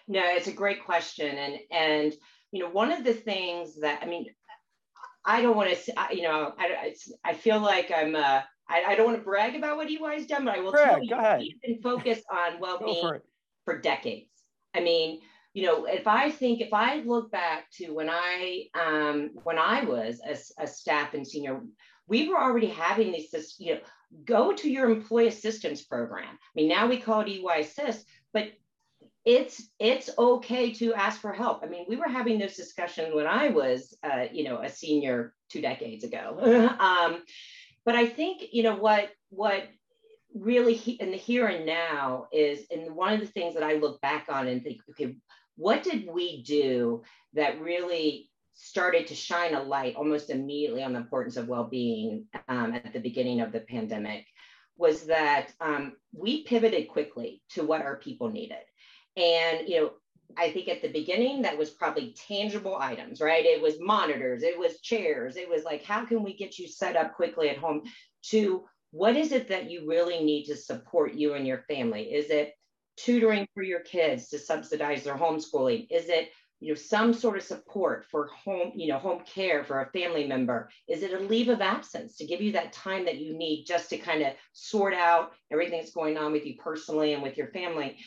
No, 0.08 0.22
it's 0.24 0.48
a 0.48 0.52
great 0.52 0.84
question. 0.84 1.36
And, 1.36 1.58
and, 1.70 2.14
you 2.50 2.60
know, 2.62 2.70
one 2.70 2.90
of 2.90 3.04
the 3.04 3.12
things 3.12 3.80
that, 3.80 4.00
I 4.02 4.06
mean, 4.06 4.26
I 5.24 5.42
don't 5.42 5.56
want 5.56 5.70
to, 5.70 5.94
you 6.12 6.22
know, 6.22 6.54
I, 6.58 6.94
I 7.22 7.34
feel 7.34 7.60
like 7.60 7.92
I'm, 7.94 8.16
uh, 8.16 8.40
I, 8.68 8.84
I 8.88 8.94
don't 8.94 9.06
want 9.06 9.18
to 9.18 9.24
brag 9.24 9.54
about 9.54 9.76
what 9.76 9.90
EY's 9.90 10.26
done, 10.26 10.46
but 10.46 10.56
I 10.56 10.60
will 10.60 10.72
tell 10.72 11.02
you, 11.02 11.14
ahead. 11.14 11.40
we've 11.40 11.60
been 11.60 11.82
focused 11.82 12.24
on 12.32 12.58
well-being 12.60 13.02
for, 13.02 13.22
for 13.64 13.78
decades. 13.78 14.30
I 14.74 14.80
mean, 14.80 15.20
you 15.52 15.66
know, 15.66 15.84
if 15.84 16.06
I 16.06 16.30
think, 16.30 16.60
if 16.60 16.72
I 16.72 17.00
look 17.00 17.30
back 17.30 17.70
to 17.74 17.92
when 17.92 18.08
I, 18.08 18.64
um, 18.74 19.30
when 19.42 19.58
I 19.58 19.84
was 19.84 20.20
a, 20.26 20.62
a 20.62 20.66
staff 20.66 21.14
and 21.14 21.26
senior, 21.26 21.60
we 22.06 22.28
were 22.28 22.40
already 22.40 22.68
having 22.68 23.12
these, 23.12 23.30
this, 23.30 23.56
you 23.58 23.74
know, 23.74 23.80
go 24.24 24.54
to 24.54 24.70
your 24.70 24.90
employee 24.90 25.28
assistance 25.28 25.82
program. 25.82 26.28
I 26.28 26.52
mean, 26.54 26.68
now 26.68 26.86
we 26.86 26.98
call 26.98 27.20
it 27.20 27.28
EY 27.28 27.60
Assist, 27.60 28.06
but 28.32 28.52
it's 29.28 29.68
it's 29.78 30.08
okay 30.16 30.72
to 30.72 30.94
ask 30.94 31.20
for 31.20 31.34
help. 31.34 31.62
I 31.62 31.66
mean, 31.66 31.84
we 31.86 31.96
were 31.96 32.08
having 32.08 32.38
this 32.38 32.56
discussion 32.56 33.14
when 33.14 33.26
I 33.26 33.50
was, 33.50 33.94
uh, 34.02 34.24
you 34.32 34.42
know, 34.42 34.62
a 34.62 34.70
senior 34.70 35.34
two 35.50 35.60
decades 35.60 36.02
ago. 36.02 36.38
um, 36.80 37.22
but 37.84 37.94
I 37.94 38.06
think, 38.06 38.42
you 38.52 38.62
know, 38.62 38.76
what 38.76 39.10
what 39.28 39.68
really 40.34 40.72
he, 40.72 40.92
in 40.92 41.10
the 41.10 41.18
here 41.18 41.46
and 41.46 41.66
now 41.66 42.28
is, 42.32 42.64
and 42.70 42.96
one 42.96 43.12
of 43.12 43.20
the 43.20 43.26
things 43.26 43.52
that 43.52 43.62
I 43.62 43.74
look 43.74 44.00
back 44.00 44.26
on 44.30 44.48
and 44.48 44.62
think, 44.62 44.80
okay, 44.90 45.14
what 45.56 45.82
did 45.82 46.08
we 46.10 46.42
do 46.42 47.02
that 47.34 47.60
really 47.60 48.30
started 48.54 49.08
to 49.08 49.14
shine 49.14 49.52
a 49.52 49.62
light 49.62 49.94
almost 49.94 50.30
immediately 50.30 50.82
on 50.82 50.94
the 50.94 51.00
importance 51.00 51.36
of 51.36 51.48
well-being 51.48 52.24
um, 52.48 52.72
at 52.72 52.94
the 52.94 52.98
beginning 52.98 53.42
of 53.42 53.52
the 53.52 53.60
pandemic 53.60 54.24
was 54.78 55.04
that 55.04 55.52
um, 55.60 55.92
we 56.12 56.44
pivoted 56.44 56.88
quickly 56.88 57.42
to 57.50 57.62
what 57.62 57.82
our 57.82 57.96
people 57.96 58.30
needed 58.30 58.58
and 59.18 59.68
you 59.68 59.80
know 59.80 59.90
i 60.36 60.50
think 60.50 60.68
at 60.68 60.80
the 60.82 60.88
beginning 60.88 61.42
that 61.42 61.58
was 61.58 61.70
probably 61.70 62.14
tangible 62.28 62.76
items 62.76 63.20
right? 63.20 63.44
It 63.44 63.60
was 63.60 63.74
monitors 63.80 64.42
it 64.42 64.58
was 64.58 64.80
chairs 64.80 65.36
it 65.36 65.48
was 65.48 65.64
like 65.64 65.84
how 65.84 66.04
can 66.04 66.22
we 66.22 66.36
get 66.36 66.58
you 66.58 66.68
set 66.68 66.96
up 66.96 67.14
quickly 67.14 67.50
at 67.50 67.58
home? 67.58 67.82
To 68.30 68.64
what 68.90 69.16
is 69.16 69.32
it 69.32 69.48
that 69.48 69.70
you 69.70 69.88
really 69.88 70.22
need 70.24 70.46
to 70.46 70.56
support 70.56 71.14
you 71.14 71.34
and 71.34 71.46
your 71.46 71.64
family? 71.68 72.14
Is 72.14 72.30
it 72.30 72.54
tutoring 72.96 73.46
for 73.54 73.62
your 73.62 73.80
kids 73.80 74.28
to 74.28 74.38
subsidize 74.38 75.04
their 75.04 75.16
homeschooling? 75.16 75.86
Is 75.90 76.08
it 76.08 76.30
you 76.60 76.70
know 76.70 76.74
some 76.74 77.14
sort 77.14 77.36
of 77.36 77.44
support 77.44 78.04
for 78.10 78.26
home 78.28 78.72
you 78.74 78.88
know 78.88 78.98
home 78.98 79.22
care 79.24 79.64
for 79.64 79.80
a 79.80 79.90
family 79.90 80.26
member? 80.26 80.68
Is 80.88 81.02
it 81.02 81.12
a 81.12 81.20
leave 81.20 81.48
of 81.48 81.60
absence 81.60 82.16
to 82.16 82.26
give 82.26 82.40
you 82.40 82.52
that 82.52 82.72
time 82.72 83.04
that 83.04 83.18
you 83.18 83.36
need 83.36 83.64
just 83.64 83.90
to 83.90 83.98
kind 83.98 84.22
of 84.22 84.32
sort 84.52 84.94
out 84.94 85.32
everything 85.50 85.80
that's 85.80 85.92
going 85.92 86.16
on 86.16 86.32
with 86.32 86.44
you 86.46 86.56
personally 86.56 87.12
and 87.12 87.22
with 87.22 87.36
your 87.36 87.48
family 87.48 87.98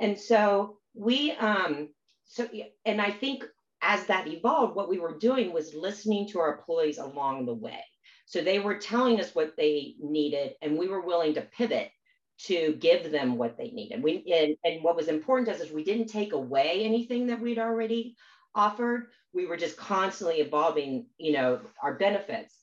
and 0.00 0.18
so 0.18 0.78
we 0.94 1.32
um 1.32 1.88
so 2.24 2.48
and 2.84 3.00
i 3.00 3.10
think 3.10 3.44
as 3.82 4.04
that 4.06 4.26
evolved 4.26 4.74
what 4.74 4.88
we 4.88 4.98
were 4.98 5.18
doing 5.18 5.52
was 5.52 5.74
listening 5.74 6.28
to 6.28 6.40
our 6.40 6.54
employees 6.56 6.98
along 6.98 7.46
the 7.46 7.54
way 7.54 7.82
so 8.26 8.42
they 8.42 8.58
were 8.58 8.76
telling 8.76 9.20
us 9.20 9.34
what 9.34 9.54
they 9.56 9.94
needed 10.00 10.52
and 10.60 10.76
we 10.76 10.88
were 10.88 11.00
willing 11.00 11.34
to 11.34 11.42
pivot 11.42 11.90
to 12.38 12.76
give 12.78 13.10
them 13.10 13.36
what 13.36 13.56
they 13.58 13.70
needed. 13.70 14.02
We 14.02 14.24
and, 14.32 14.56
and 14.64 14.82
what 14.82 14.96
was 14.96 15.08
important 15.08 15.48
to 15.48 15.54
us 15.54 15.60
is 15.60 15.72
we 15.72 15.84
didn't 15.84 16.06
take 16.06 16.32
away 16.32 16.82
anything 16.84 17.26
that 17.26 17.40
we'd 17.40 17.58
already 17.58 18.16
offered. 18.54 19.08
We 19.32 19.46
were 19.46 19.56
just 19.56 19.76
constantly 19.76 20.36
evolving, 20.36 21.06
you 21.18 21.32
know, 21.32 21.60
our 21.82 21.94
benefits. 21.94 22.54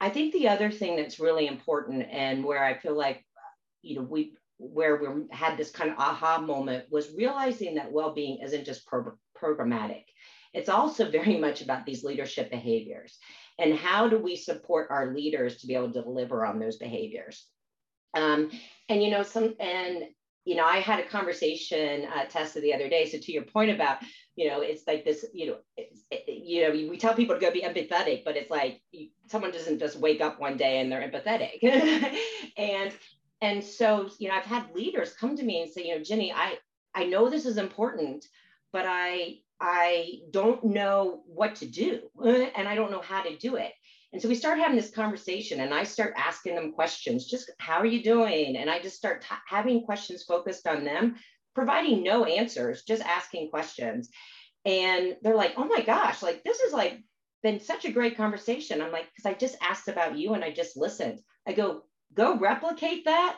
I 0.00 0.10
think 0.10 0.32
the 0.32 0.48
other 0.48 0.70
thing 0.70 0.96
that's 0.96 1.18
really 1.18 1.46
important 1.46 2.06
and 2.10 2.44
where 2.44 2.62
I 2.62 2.78
feel 2.78 2.96
like, 2.96 3.24
you 3.82 3.96
know, 3.96 4.02
we 4.02 4.34
where 4.58 4.96
we 4.96 5.24
had 5.30 5.56
this 5.56 5.70
kind 5.70 5.90
of 5.90 5.98
aha 5.98 6.38
moment 6.38 6.86
was 6.90 7.14
realizing 7.14 7.74
that 7.74 7.92
well-being 7.92 8.38
isn't 8.42 8.64
just 8.64 8.86
pro- 8.86 9.18
programmatic. 9.36 10.04
It's 10.54 10.68
also 10.68 11.10
very 11.10 11.38
much 11.38 11.62
about 11.62 11.84
these 11.84 12.04
leadership 12.04 12.50
behaviors 12.50 13.18
and 13.58 13.74
how 13.74 14.08
do 14.08 14.18
we 14.18 14.36
support 14.36 14.88
our 14.90 15.14
leaders 15.14 15.58
to 15.58 15.66
be 15.66 15.74
able 15.74 15.92
to 15.92 16.02
deliver 16.02 16.44
on 16.44 16.58
those 16.58 16.76
behaviors. 16.76 17.46
Um, 18.14 18.50
and 18.88 19.02
you 19.02 19.10
know, 19.10 19.22
some 19.22 19.54
and 19.60 20.04
you 20.46 20.54
know, 20.54 20.64
I 20.64 20.78
had 20.78 21.00
a 21.00 21.08
conversation 21.08 22.06
uh, 22.06 22.24
Tessa 22.26 22.60
the 22.60 22.72
other 22.72 22.88
day. 22.88 23.10
So 23.10 23.18
to 23.18 23.32
your 23.32 23.42
point 23.42 23.72
about, 23.72 23.98
you 24.36 24.48
know, 24.48 24.60
it's 24.60 24.86
like 24.86 25.04
this, 25.04 25.26
you 25.34 25.48
know, 25.48 25.56
it, 25.76 25.92
you 26.28 26.62
know, 26.62 26.70
we 26.70 26.96
tell 26.96 27.14
people 27.14 27.34
to 27.34 27.40
go 27.40 27.50
be 27.50 27.62
empathetic, 27.62 28.24
but 28.24 28.36
it's 28.36 28.50
like 28.50 28.80
you, 28.92 29.08
someone 29.26 29.50
doesn't 29.50 29.80
just 29.80 29.98
wake 29.98 30.20
up 30.20 30.40
one 30.40 30.56
day 30.56 30.78
and 30.78 30.90
they're 30.90 31.02
empathetic. 31.02 31.64
and 32.56 32.92
and 33.40 33.62
so, 33.62 34.08
you 34.18 34.28
know, 34.28 34.34
I've 34.34 34.44
had 34.44 34.74
leaders 34.74 35.14
come 35.14 35.36
to 35.36 35.44
me 35.44 35.62
and 35.62 35.70
say, 35.70 35.86
you 35.86 35.96
know, 35.96 36.02
Ginnie 36.02 36.32
I 36.32 36.58
I 36.94 37.04
know 37.04 37.28
this 37.28 37.46
is 37.46 37.58
important, 37.58 38.24
but 38.72 38.84
I 38.86 39.38
I 39.60 40.20
don't 40.30 40.64
know 40.64 41.22
what 41.26 41.56
to 41.56 41.66
do 41.66 42.10
and 42.24 42.68
I 42.68 42.74
don't 42.74 42.90
know 42.90 43.02
how 43.02 43.22
to 43.22 43.36
do 43.36 43.56
it. 43.56 43.72
And 44.12 44.22
so 44.22 44.28
we 44.28 44.34
start 44.34 44.58
having 44.58 44.76
this 44.76 44.90
conversation, 44.90 45.60
and 45.60 45.74
I 45.74 45.82
start 45.82 46.14
asking 46.16 46.54
them 46.54 46.72
questions 46.72 47.26
just 47.26 47.50
how 47.58 47.78
are 47.78 47.86
you 47.86 48.02
doing? 48.02 48.56
And 48.56 48.70
I 48.70 48.80
just 48.80 48.96
start 48.96 49.20
t- 49.22 49.36
having 49.46 49.82
questions 49.82 50.22
focused 50.22 50.66
on 50.66 50.84
them 50.84 51.16
providing 51.54 52.02
no 52.02 52.24
answers, 52.24 52.82
just 52.84 53.02
asking 53.02 53.50
questions. 53.50 54.10
And 54.64 55.16
they're 55.22 55.34
like, 55.34 55.54
oh 55.56 55.64
my 55.64 55.80
gosh, 55.80 56.22
like 56.22 56.44
this 56.44 56.60
is 56.60 56.72
like 56.72 57.02
been 57.42 57.60
such 57.60 57.84
a 57.84 57.92
great 57.92 58.16
conversation. 58.16 58.80
I'm 58.80 58.92
like, 58.92 59.06
because 59.06 59.26
I 59.26 59.34
just 59.34 59.56
asked 59.60 59.88
about 59.88 60.16
you 60.16 60.34
and 60.34 60.44
I 60.44 60.50
just 60.50 60.76
listened. 60.76 61.20
I 61.46 61.52
go, 61.52 61.82
go 62.14 62.38
replicate 62.38 63.04
that 63.04 63.36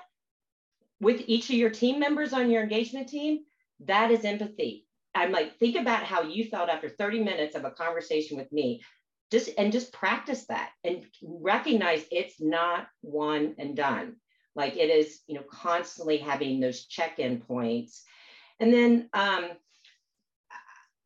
with 1.01 1.23
each 1.27 1.51
of 1.51 1.57
your 1.57 1.71
team 1.71 1.99
members 1.99 2.33
on 2.33 2.51
your 2.51 2.63
engagement 2.63 3.09
team. 3.09 3.41
That 3.81 4.11
is 4.11 4.25
empathy. 4.25 4.87
I'm 5.15 5.33
like, 5.33 5.59
think 5.59 5.77
about 5.77 6.05
how 6.05 6.23
you 6.23 6.45
felt 6.45 6.69
after 6.69 6.89
30 6.89 7.23
minutes 7.23 7.57
of 7.57 7.65
a 7.65 7.71
conversation 7.71 8.37
with 8.37 8.51
me. 8.53 8.83
Just 9.31 9.51
and 9.59 9.73
just 9.73 9.93
practice 9.93 10.47
that 10.47 10.71
and 10.85 11.05
recognize 11.23 12.05
it's 12.11 12.41
not 12.41 12.87
one 13.03 13.55
and 13.59 13.77
done. 13.77 14.17
Like 14.55 14.77
it 14.77 14.91
is, 14.91 15.21
you 15.27 15.35
know, 15.35 15.45
constantly 15.51 16.17
having 16.17 16.61
those 16.61 16.87
check-in 16.87 17.41
points. 17.41 18.05
And 18.59 18.73
then 18.73 19.09
um, 19.13 19.51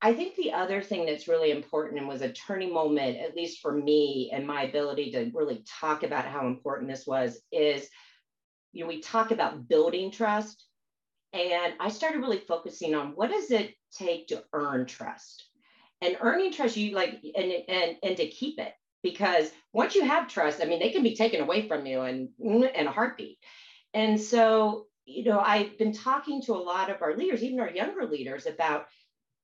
I 0.04 0.12
think 0.12 0.35
the 0.35 0.52
other 0.52 0.82
thing 0.82 1.06
that's 1.06 1.28
really 1.28 1.52
important 1.52 2.00
and 2.00 2.09
was 2.09 2.23
a 2.23 2.32
turning 2.32 2.75
moment, 2.75 3.18
at 3.18 3.37
least 3.37 3.61
for 3.61 3.73
me 3.73 4.30
and 4.35 4.44
my 4.44 4.64
ability 4.64 5.12
to 5.12 5.30
really 5.32 5.64
talk 5.80 6.02
about 6.02 6.25
how 6.25 6.49
important 6.49 6.90
this 6.90 7.06
was, 7.06 7.40
is 7.52 7.88
you 8.73 8.82
know, 8.82 8.88
we 8.88 9.00
talk 9.00 9.30
about 9.30 9.68
building 9.68 10.11
trust. 10.11 10.66
And 11.32 11.75
I 11.78 11.88
started 11.88 12.18
really 12.18 12.40
focusing 12.40 12.97
on 12.97 13.12
what 13.14 13.30
does 13.30 13.52
it 13.52 13.75
take 13.97 14.26
to 14.28 14.42
earn 14.52 14.87
trust? 14.87 15.44
And 16.00 16.18
earning 16.21 16.52
trust, 16.52 16.76
you 16.76 16.94
like, 16.97 17.21
and, 17.37 17.52
and, 17.68 17.97
and 18.02 18.16
to 18.16 18.26
keep 18.26 18.59
it. 18.59 18.73
Because 19.04 19.50
once 19.73 19.94
you 19.94 20.04
have 20.04 20.28
trust, 20.28 20.61
I 20.61 20.64
mean, 20.64 20.80
they 20.80 20.90
can 20.90 21.04
be 21.04 21.14
taken 21.14 21.40
away 21.40 21.68
from 21.68 21.87
you 21.87 22.02
and 22.02 22.28
mm, 22.44 22.73
in 22.75 22.87
a 22.88 22.92
heartbeat. 22.92 23.38
And 23.94 24.21
so, 24.21 24.87
you 25.04 25.25
know, 25.25 25.38
I've 25.38 25.78
been 25.78 25.92
talking 25.92 26.42
to 26.42 26.54
a 26.54 26.62
lot 26.62 26.90
of 26.90 27.02
our 27.02 27.16
leaders, 27.16 27.42
even 27.42 27.61
our 27.61 27.71
younger 27.71 28.06
leaders, 28.06 28.47
about 28.47 28.87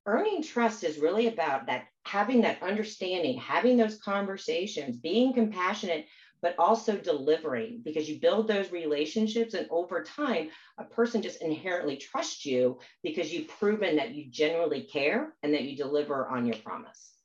earning 0.08 0.42
trust 0.42 0.84
is 0.84 0.98
really 0.98 1.26
about 1.26 1.66
that 1.66 1.84
having 2.04 2.40
that 2.40 2.62
understanding, 2.62 3.38
having 3.38 3.76
those 3.76 3.98
conversations, 3.98 4.96
being 4.96 5.34
compassionate, 5.34 6.06
but 6.40 6.54
also 6.58 6.96
delivering 6.96 7.82
because 7.84 8.08
you 8.08 8.18
build 8.18 8.48
those 8.48 8.72
relationships. 8.72 9.52
And 9.52 9.66
over 9.70 10.02
time, 10.02 10.48
a 10.78 10.84
person 10.84 11.20
just 11.20 11.42
inherently 11.42 11.96
trusts 11.98 12.46
you 12.46 12.78
because 13.02 13.32
you've 13.32 13.48
proven 13.48 13.96
that 13.96 14.14
you 14.14 14.30
genuinely 14.30 14.84
care 14.84 15.34
and 15.42 15.52
that 15.52 15.64
you 15.64 15.76
deliver 15.76 16.26
on 16.26 16.46
your 16.46 16.56
promise. 16.56 17.17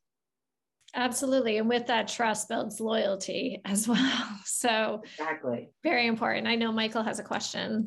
Absolutely. 0.96 1.58
And 1.58 1.68
with 1.68 1.88
that 1.88 2.08
trust 2.08 2.50
builds 2.50 2.80
loyalty 2.80 3.62
as 3.66 3.88
well. 3.88 4.28
So 4.46 5.02
exactly 5.20 5.70
very 5.84 6.08
important. 6.08 6.48
I 6.48 6.56
know 6.56 6.72
Michael 6.72 7.04
has 7.04 7.20
a 7.20 7.24
question. 7.24 7.86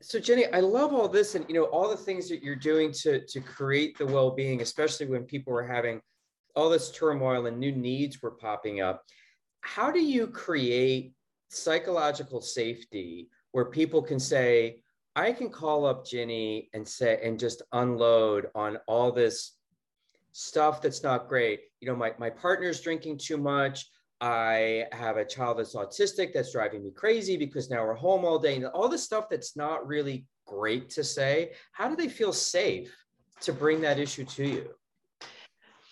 So 0.00 0.18
Ginnie, 0.18 0.46
I 0.52 0.60
love 0.60 0.94
all 0.94 1.08
this 1.08 1.34
and 1.34 1.44
you 1.48 1.54
know 1.54 1.64
all 1.64 1.88
the 1.88 1.96
things 1.96 2.28
that 2.28 2.42
you're 2.42 2.56
doing 2.56 2.92
to 3.02 3.24
to 3.26 3.40
create 3.40 3.98
the 3.98 4.06
well-being, 4.06 4.62
especially 4.62 5.06
when 5.06 5.24
people 5.24 5.56
are 5.56 5.66
having 5.66 6.00
all 6.54 6.70
this 6.70 6.90
turmoil 6.90 7.46
and 7.46 7.58
new 7.58 7.72
needs 7.72 8.22
were 8.22 8.30
popping 8.30 8.80
up. 8.80 9.02
How 9.60 9.90
do 9.90 10.00
you 10.00 10.26
create 10.26 11.12
psychological 11.50 12.40
safety 12.40 13.28
where 13.52 13.66
people 13.66 14.02
can 14.02 14.18
say, 14.18 14.82
I 15.14 15.32
can 15.32 15.50
call 15.50 15.86
up 15.86 16.06
Ginnie 16.06 16.68
and 16.74 16.86
say 16.86 17.18
and 17.22 17.38
just 17.38 17.62
unload 17.72 18.48
on 18.54 18.78
all 18.86 19.12
this 19.12 19.52
stuff 20.32 20.82
that's 20.82 21.02
not 21.02 21.28
great. 21.28 21.60
You 21.80 21.88
know, 21.88 21.96
my, 21.96 22.12
my 22.18 22.30
partner's 22.30 22.80
drinking 22.80 23.18
too 23.18 23.36
much. 23.36 23.86
I 24.20 24.86
have 24.92 25.18
a 25.18 25.24
child 25.24 25.58
that's 25.58 25.74
autistic 25.74 26.32
that's 26.32 26.52
driving 26.52 26.82
me 26.82 26.90
crazy 26.90 27.36
because 27.36 27.68
now 27.68 27.84
we're 27.84 27.94
home 27.94 28.24
all 28.24 28.38
day. 28.38 28.56
And 28.56 28.66
all 28.66 28.88
the 28.88 28.98
stuff 28.98 29.26
that's 29.30 29.56
not 29.56 29.86
really 29.86 30.24
great 30.46 30.88
to 30.90 31.04
say. 31.04 31.52
How 31.72 31.88
do 31.88 31.96
they 31.96 32.08
feel 32.08 32.32
safe 32.32 32.94
to 33.40 33.52
bring 33.52 33.80
that 33.82 33.98
issue 33.98 34.24
to 34.24 34.48
you? 34.48 34.70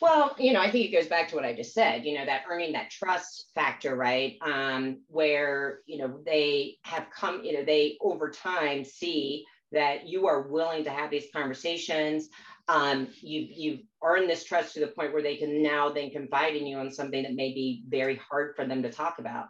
Well, 0.01 0.35
you 0.39 0.53
know, 0.53 0.61
I 0.61 0.71
think 0.71 0.87
it 0.87 0.97
goes 0.97 1.09
back 1.09 1.29
to 1.29 1.37
what 1.37 1.45
I 1.45 1.55
just 1.55 1.73
said, 1.73 2.05
you 2.05 2.19
know, 2.19 2.27
that 2.27 2.43
earning 2.51 2.73
that 2.73 2.91
trust 2.91 3.51
factor, 3.55 3.97
right? 3.97 4.37
Um, 4.43 5.01
where, 5.09 5.81
you 5.87 5.99
know, 5.99 6.21
they 6.27 6.77
have 6.83 7.07
come, 7.11 7.43
you 7.45 7.55
know, 7.55 7.65
they 7.65 7.97
over 8.01 8.31
time 8.31 8.85
see 8.85 9.45
that 9.73 10.07
you 10.07 10.27
are 10.27 10.43
willing 10.43 10.85
to 10.85 10.91
have 10.91 11.11
these 11.11 11.29
conversations 11.33 12.29
um, 12.69 13.09
you 13.21 13.47
you've 13.51 13.81
earned 14.03 14.29
this 14.29 14.45
trust 14.45 14.75
to 14.75 14.81
the 14.81 14.87
point 14.87 15.13
where 15.13 15.23
they 15.23 15.37
can 15.37 15.63
now 15.63 15.91
then 15.91 16.11
confide 16.11 16.57
in 16.57 16.67
you 16.67 16.79
on 16.79 16.91
something 16.91 17.23
that 17.23 17.35
may 17.35 17.53
be 17.53 17.85
very 17.89 18.17
hard 18.17 18.55
for 18.57 18.67
them 18.67 18.83
to 18.83 18.91
talk 18.91 19.19
about. 19.19 19.49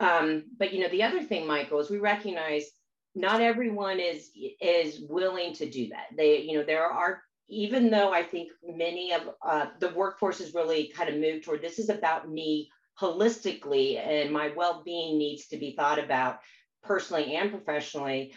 Um, 0.00 0.44
but 0.58 0.72
you 0.72 0.80
know, 0.80 0.88
the 0.88 1.02
other 1.02 1.22
thing, 1.22 1.46
Michael, 1.46 1.80
is 1.80 1.90
we 1.90 1.98
recognize 1.98 2.66
not 3.14 3.40
everyone 3.40 4.00
is 4.00 4.30
is 4.60 5.00
willing 5.08 5.54
to 5.54 5.68
do 5.68 5.88
that. 5.88 6.06
They, 6.16 6.42
you 6.42 6.58
know, 6.58 6.64
there 6.64 6.84
are 6.84 7.22
even 7.48 7.90
though 7.90 8.12
I 8.12 8.22
think 8.22 8.50
many 8.64 9.12
of 9.12 9.22
uh, 9.46 9.66
the 9.78 9.90
workforce 9.90 10.38
has 10.38 10.54
really 10.54 10.92
kind 10.96 11.10
of 11.10 11.16
moved 11.16 11.44
toward 11.44 11.62
this 11.62 11.78
is 11.78 11.90
about 11.90 12.30
me 12.30 12.70
holistically 13.00 13.98
and 13.98 14.30
my 14.30 14.52
well-being 14.56 15.18
needs 15.18 15.48
to 15.48 15.56
be 15.56 15.74
thought 15.74 15.98
about 15.98 16.38
personally 16.82 17.36
and 17.36 17.50
professionally 17.50 18.34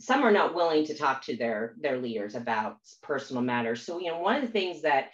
some 0.00 0.22
are 0.22 0.32
not 0.32 0.54
willing 0.54 0.86
to 0.86 0.94
talk 0.94 1.22
to 1.22 1.36
their 1.36 1.74
their 1.80 1.98
leaders 1.98 2.34
about 2.34 2.78
personal 3.02 3.42
matters. 3.42 3.82
So 3.82 3.98
you 3.98 4.10
know 4.10 4.18
one 4.18 4.36
of 4.36 4.42
the 4.42 4.48
things 4.48 4.82
that 4.82 5.10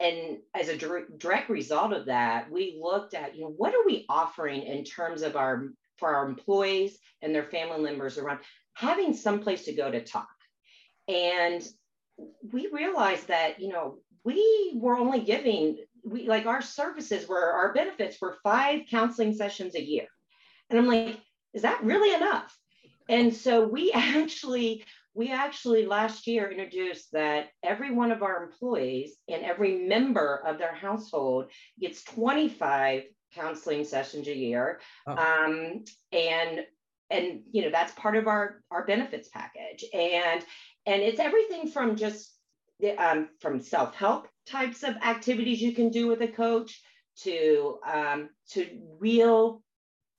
and 0.00 0.38
as 0.54 0.68
a 0.68 0.76
direct 0.76 1.50
result 1.50 1.92
of 1.92 2.06
that 2.06 2.50
we 2.50 2.78
looked 2.80 3.14
at 3.14 3.34
you 3.34 3.42
know 3.42 3.54
what 3.56 3.74
are 3.74 3.84
we 3.84 4.06
offering 4.08 4.62
in 4.62 4.84
terms 4.84 5.22
of 5.22 5.36
our 5.36 5.68
for 5.98 6.14
our 6.14 6.28
employees 6.28 6.98
and 7.20 7.34
their 7.34 7.44
family 7.44 7.82
members 7.82 8.16
around 8.16 8.38
having 8.74 9.12
some 9.12 9.40
place 9.40 9.64
to 9.64 9.74
go 9.74 9.90
to 9.90 10.04
talk? 10.04 10.28
And 11.08 11.66
we 12.52 12.68
realized 12.72 13.28
that 13.28 13.60
you 13.60 13.68
know 13.68 13.98
we 14.24 14.72
were 14.76 14.96
only 14.96 15.20
giving 15.20 15.78
we 16.04 16.28
like 16.28 16.46
our 16.46 16.62
services 16.62 17.28
were 17.28 17.52
our 17.52 17.72
benefits 17.72 18.20
were 18.20 18.38
five 18.44 18.82
counseling 18.88 19.34
sessions 19.34 19.74
a 19.74 19.82
year. 19.82 20.06
And 20.70 20.78
i'm 20.78 20.86
like 20.86 21.18
is 21.54 21.62
that 21.62 21.82
really 21.82 22.14
enough 22.14 22.56
and 23.08 23.34
so 23.34 23.66
we 23.66 23.92
actually 23.94 24.84
we 25.14 25.32
actually 25.32 25.84
last 25.84 26.26
year 26.26 26.50
introduced 26.50 27.10
that 27.12 27.48
every 27.64 27.92
one 27.92 28.12
of 28.12 28.22
our 28.22 28.44
employees 28.44 29.16
and 29.28 29.42
every 29.42 29.78
member 29.78 30.42
of 30.46 30.58
their 30.58 30.74
household 30.74 31.50
gets 31.80 32.04
25 32.04 33.02
counseling 33.34 33.84
sessions 33.84 34.28
a 34.28 34.36
year 34.36 34.80
oh. 35.06 35.12
um, 35.12 35.84
and 36.12 36.64
and 37.10 37.40
you 37.52 37.62
know 37.62 37.70
that's 37.70 37.92
part 37.92 38.16
of 38.16 38.26
our 38.26 38.62
our 38.70 38.86
benefits 38.86 39.28
package 39.28 39.84
and 39.92 40.44
and 40.86 41.02
it's 41.02 41.20
everything 41.20 41.68
from 41.68 41.96
just 41.96 42.32
um, 42.96 43.28
from 43.40 43.60
self-help 43.60 44.28
types 44.46 44.82
of 44.82 44.94
activities 44.96 45.60
you 45.60 45.72
can 45.72 45.90
do 45.90 46.06
with 46.06 46.20
a 46.22 46.28
coach 46.28 46.80
to 47.16 47.78
um, 47.86 48.30
to 48.50 48.68
real 48.98 49.62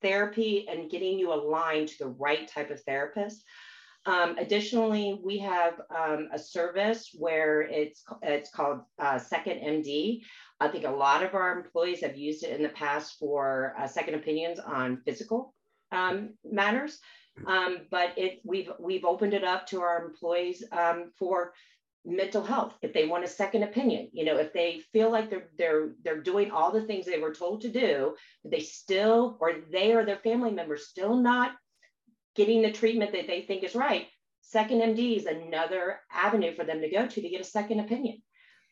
therapy 0.02 0.68
and 0.70 0.90
getting 0.90 1.20
you 1.20 1.34
aligned 1.34 1.90
to 1.90 1.98
the 2.00 2.10
right 2.10 2.48
type 2.48 2.72
of 2.72 2.82
therapist. 2.84 3.44
Um, 4.06 4.38
additionally, 4.38 5.20
we 5.24 5.38
have 5.40 5.82
um, 5.96 6.30
a 6.34 6.40
service 6.40 7.10
where 7.14 7.62
it's 7.62 8.04
it's 8.24 8.50
called 8.50 8.82
uh, 8.98 9.20
Second 9.20 9.60
MD. 9.60 10.22
I 10.60 10.68
think 10.68 10.86
a 10.86 10.92
lot 10.92 11.24
of 11.24 11.36
our 11.36 11.58
employees 11.58 12.02
have 12.02 12.18
used 12.18 12.44
it 12.44 12.56
in 12.56 12.64
the 12.64 12.70
past 12.70 13.18
for 13.20 13.76
uh, 13.78 13.88
second 13.88 14.16
opinions 14.16 14.60
on 14.60 15.02
physical 15.06 15.54
um, 15.92 16.32
matters. 16.44 17.00
Um, 17.46 17.80
but 17.92 18.18
it, 18.18 18.40
we've 18.44 18.72
we've 18.80 19.06
opened 19.06 19.34
it 19.34 19.44
up 19.44 19.68
to 19.68 19.82
our 19.82 20.04
employees 20.06 20.64
um, 20.72 21.12
for 21.18 21.54
mental 22.10 22.44
health 22.44 22.74
if 22.82 22.94
they 22.94 23.06
want 23.06 23.24
a 23.24 23.28
second 23.28 23.64
opinion 23.64 24.10
you 24.12 24.26
know 24.26 24.38
if 24.38 24.52
they 24.54 24.82
feel 24.92 25.12
like 25.12 25.30
they're 25.30 25.50
they're 25.58 25.92
they're 26.04 26.22
doing 26.22 26.52
all 26.52 26.72
the 26.72 26.82
things 26.82 27.06
they 27.06 27.20
were 27.20 27.34
told 27.34 27.62
to 27.62 27.70
do 27.70 28.16
but 28.44 28.52
they 28.52 28.60
still 28.60 29.38
or 29.40 29.54
they 29.72 29.94
or 29.94 30.06
their 30.06 30.18
family 30.18 30.52
members 30.52 30.88
still 30.88 31.16
not 31.16 31.52
getting 32.36 32.62
the 32.62 32.72
treatment 32.72 33.12
that 33.12 33.28
they 33.28 33.42
think 33.42 33.64
is 33.64 33.76
right 33.76 34.08
second 34.42 34.82
md 34.82 35.18
is 35.18 35.26
another 35.26 36.00
avenue 36.12 36.56
for 36.56 36.64
them 36.64 36.82
to 36.82 36.90
go 36.90 37.06
to 37.06 37.22
to 37.22 37.30
get 37.30 37.42
a 37.42 37.46
second 37.46 37.80
opinion 37.80 38.22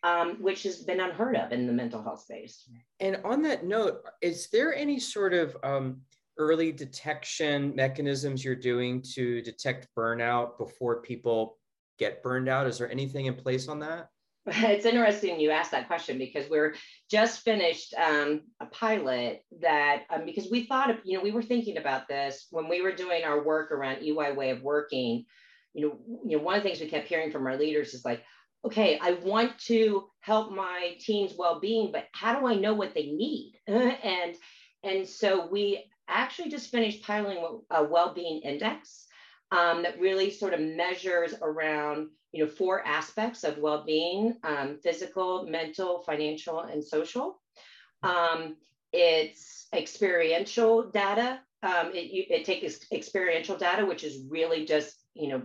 um, 0.04 0.38
which 0.40 0.64
has 0.64 0.84
been 0.84 1.00
unheard 1.00 1.36
of 1.36 1.52
in 1.52 1.66
the 1.66 1.74
mental 1.74 2.04
health 2.04 2.22
space. 2.22 2.70
And 3.00 3.20
on 3.26 3.42
that 3.42 3.66
note 3.66 4.04
is 4.22 4.48
there 4.52 4.74
any 4.74 5.00
sort 5.00 5.34
of 5.34 5.58
um, 5.64 6.02
early 6.38 6.72
detection 6.72 7.74
mechanisms 7.76 8.44
you're 8.44 8.56
doing 8.56 9.02
to 9.14 9.42
detect 9.42 9.88
burnout 9.98 10.58
before 10.58 11.02
people 11.02 11.58
get 11.98 12.24
burned 12.24 12.50
out? 12.50 12.68
Is 12.68 12.78
there 12.78 12.92
anything 12.92 13.26
in 13.26 13.36
place 13.36 13.68
on 13.68 13.80
that? 13.80 14.10
It's 14.48 14.86
interesting 14.86 15.42
you 15.42 15.52
asked 15.52 15.72
that 15.72 15.88
question 15.88 16.18
because 16.18 16.50
we're 16.50 16.76
just 17.12 17.42
finished 17.42 17.94
um, 17.96 18.44
a 18.62 18.66
pilot 18.68 19.44
that 19.60 20.04
um, 20.10 20.24
because 20.26 20.50
we 20.50 20.66
thought 20.66 20.90
of 20.90 20.98
you 21.04 21.18
know 21.18 21.24
we 21.24 21.32
were 21.32 21.44
thinking 21.44 21.76
about 21.78 22.08
this 22.08 22.48
when 22.52 22.70
we 22.70 22.82
were 22.82 22.94
doing 22.94 23.24
our 23.24 23.44
work 23.44 23.74
around 23.74 24.04
EY 24.04 24.32
way 24.32 24.52
of 24.52 24.62
working. 24.62 25.26
You 25.74 25.88
know, 25.88 25.98
you 26.26 26.38
know 26.38 26.44
one 26.44 26.56
of 26.56 26.64
the 26.64 26.70
things 26.70 26.80
we 26.80 26.88
kept 26.88 27.10
hearing 27.10 27.30
from 27.30 27.46
our 27.46 27.58
leaders 27.58 27.94
is 27.94 28.06
like, 28.06 28.24
okay, 28.66 28.98
I 29.02 29.14
want 29.14 29.58
to 29.66 30.08
help 30.22 30.52
my 30.52 30.96
team's 31.00 31.34
well-being, 31.38 31.92
but 31.92 32.06
how 32.14 32.40
do 32.40 32.48
I 32.48 32.56
know 32.56 32.74
what 32.74 32.94
they 32.94 33.08
need? 33.08 33.60
and 33.68 34.36
and 34.84 35.08
so 35.08 35.48
we 35.52 35.84
actually 36.08 36.50
just 36.50 36.72
finished 36.72 37.04
piloting 37.04 37.62
a 37.70 37.84
well-being 37.84 38.42
index 38.44 39.07
um, 39.52 39.84
that 39.84 40.00
really 40.00 40.30
sort 40.30 40.54
of 40.54 40.60
measures 40.60 41.34
around 41.42 42.10
you 42.32 42.44
know 42.44 42.50
four 42.50 42.86
aspects 42.86 43.44
of 43.44 43.58
well-being: 43.58 44.36
um, 44.44 44.78
physical, 44.84 45.46
mental, 45.48 46.02
financial, 46.02 46.60
and 46.60 46.84
social. 46.84 47.40
Um, 48.04 48.56
it's 48.94 49.68
experiential 49.74 50.90
data. 50.92 51.40
Um, 51.64 51.92
it, 51.94 52.28
it 52.30 52.46
takes 52.46 52.86
experiential 52.92 53.58
data, 53.58 53.86
which 53.86 54.04
is 54.04 54.24
really 54.30 54.66
just 54.66 54.96
you 55.14 55.30
know 55.30 55.42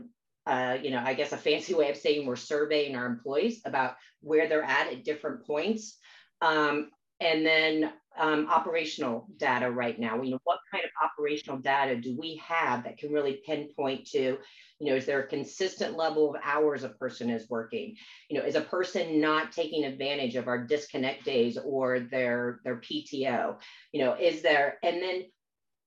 uh, 0.46 0.76
you 0.82 0.90
know, 0.90 1.02
I 1.04 1.14
guess 1.14 1.32
a 1.32 1.36
fancy 1.36 1.74
way 1.74 1.90
of 1.90 1.96
saying 1.96 2.26
we're 2.26 2.36
surveying 2.36 2.96
our 2.96 3.06
employees 3.06 3.60
about 3.64 3.94
where 4.20 4.48
they're 4.48 4.64
at 4.64 4.88
at 4.88 5.04
different 5.04 5.46
points. 5.46 5.98
Um, 6.40 6.90
and 7.20 7.44
then 7.44 7.92
um, 8.18 8.46
operational 8.48 9.26
data 9.38 9.70
right 9.70 9.98
now. 9.98 10.20
You 10.20 10.32
know, 10.32 10.40
what 10.44 10.58
kind 10.70 10.84
of 10.84 10.90
operational 11.02 11.58
data 11.58 11.96
do 11.96 12.16
we 12.18 12.36
have 12.46 12.84
that 12.84 12.98
can 12.98 13.12
really 13.12 13.40
pinpoint 13.46 14.06
to, 14.10 14.38
you 14.78 14.90
know, 14.90 14.94
is 14.94 15.06
there 15.06 15.20
a 15.20 15.26
consistent 15.26 15.96
level 15.96 16.28
of 16.28 16.40
hours 16.42 16.84
a 16.84 16.90
person 16.90 17.30
is 17.30 17.48
working? 17.48 17.96
You 18.28 18.38
know, 18.38 18.44
is 18.44 18.54
a 18.54 18.60
person 18.60 19.20
not 19.20 19.52
taking 19.52 19.84
advantage 19.84 20.36
of 20.36 20.48
our 20.48 20.66
disconnect 20.66 21.24
days 21.24 21.58
or 21.64 22.00
their 22.00 22.60
their 22.64 22.76
PTO? 22.76 23.56
You 23.92 24.04
know, 24.04 24.14
is 24.14 24.42
there 24.42 24.78
and 24.82 25.02
then 25.02 25.24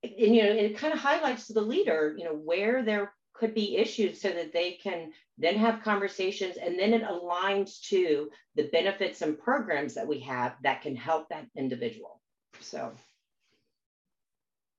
and 0.03 0.35
you 0.35 0.43
know 0.43 0.49
it 0.49 0.77
kind 0.77 0.93
of 0.93 0.99
highlights 0.99 1.47
to 1.47 1.53
the 1.53 1.61
leader, 1.61 2.15
you 2.17 2.25
know, 2.25 2.35
where 2.35 2.83
they're 2.83 3.13
could 3.37 3.53
be 3.53 3.77
issued 3.77 4.17
so 4.17 4.29
that 4.29 4.53
they 4.53 4.73
can 4.73 5.11
then 5.37 5.55
have 5.55 5.83
conversations 5.83 6.57
and 6.57 6.79
then 6.79 6.93
it 6.93 7.03
aligns 7.03 7.81
to 7.81 8.29
the 8.55 8.69
benefits 8.71 9.21
and 9.21 9.37
programs 9.37 9.93
that 9.93 10.07
we 10.07 10.19
have 10.19 10.55
that 10.63 10.81
can 10.81 10.95
help 10.95 11.27
that 11.29 11.45
individual 11.55 12.21
so 12.59 12.91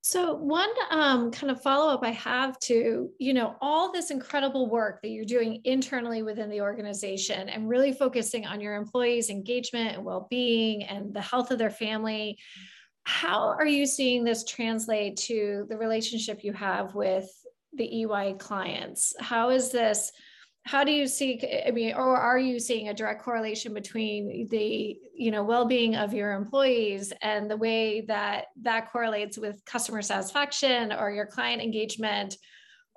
so 0.08 0.34
one 0.34 0.70
um, 0.90 1.32
kind 1.32 1.50
of 1.50 1.60
follow 1.60 1.92
up 1.92 2.04
I 2.04 2.10
have 2.10 2.60
to, 2.60 3.10
you 3.18 3.34
know, 3.34 3.56
all 3.60 3.90
this 3.90 4.12
incredible 4.12 4.70
work 4.70 5.02
that 5.02 5.08
you're 5.08 5.24
doing 5.24 5.60
internally 5.64 6.22
within 6.22 6.48
the 6.48 6.60
organization 6.60 7.48
and 7.48 7.68
really 7.68 7.92
focusing 7.92 8.46
on 8.46 8.60
your 8.60 8.76
employees' 8.76 9.30
engagement 9.30 9.96
and 9.96 10.04
well-being 10.04 10.84
and 10.84 11.12
the 11.12 11.20
health 11.20 11.50
of 11.50 11.58
their 11.58 11.70
family. 11.70 12.38
How 13.02 13.48
are 13.58 13.66
you 13.66 13.84
seeing 13.84 14.22
this 14.22 14.44
translate 14.44 15.16
to 15.24 15.66
the 15.68 15.76
relationship 15.76 16.44
you 16.44 16.52
have 16.52 16.94
with 16.94 17.28
the 17.76 18.02
EY 18.02 18.34
clients? 18.38 19.14
How 19.20 19.50
is 19.50 19.70
this? 19.70 20.12
How 20.64 20.82
do 20.82 20.90
you 20.90 21.06
see? 21.06 21.40
I 21.66 21.70
mean, 21.70 21.94
or 21.94 22.16
are 22.16 22.38
you 22.38 22.58
seeing 22.58 22.88
a 22.88 22.94
direct 22.94 23.22
correlation 23.22 23.72
between 23.72 24.48
the 24.48 24.98
you 25.14 25.30
know 25.30 25.44
well-being 25.44 25.94
of 25.94 26.12
your 26.12 26.32
employees 26.32 27.12
and 27.22 27.50
the 27.50 27.56
way 27.56 28.02
that 28.02 28.46
that 28.62 28.90
correlates 28.90 29.38
with 29.38 29.64
customer 29.64 30.02
satisfaction 30.02 30.92
or 30.92 31.10
your 31.10 31.26
client 31.26 31.62
engagement? 31.62 32.36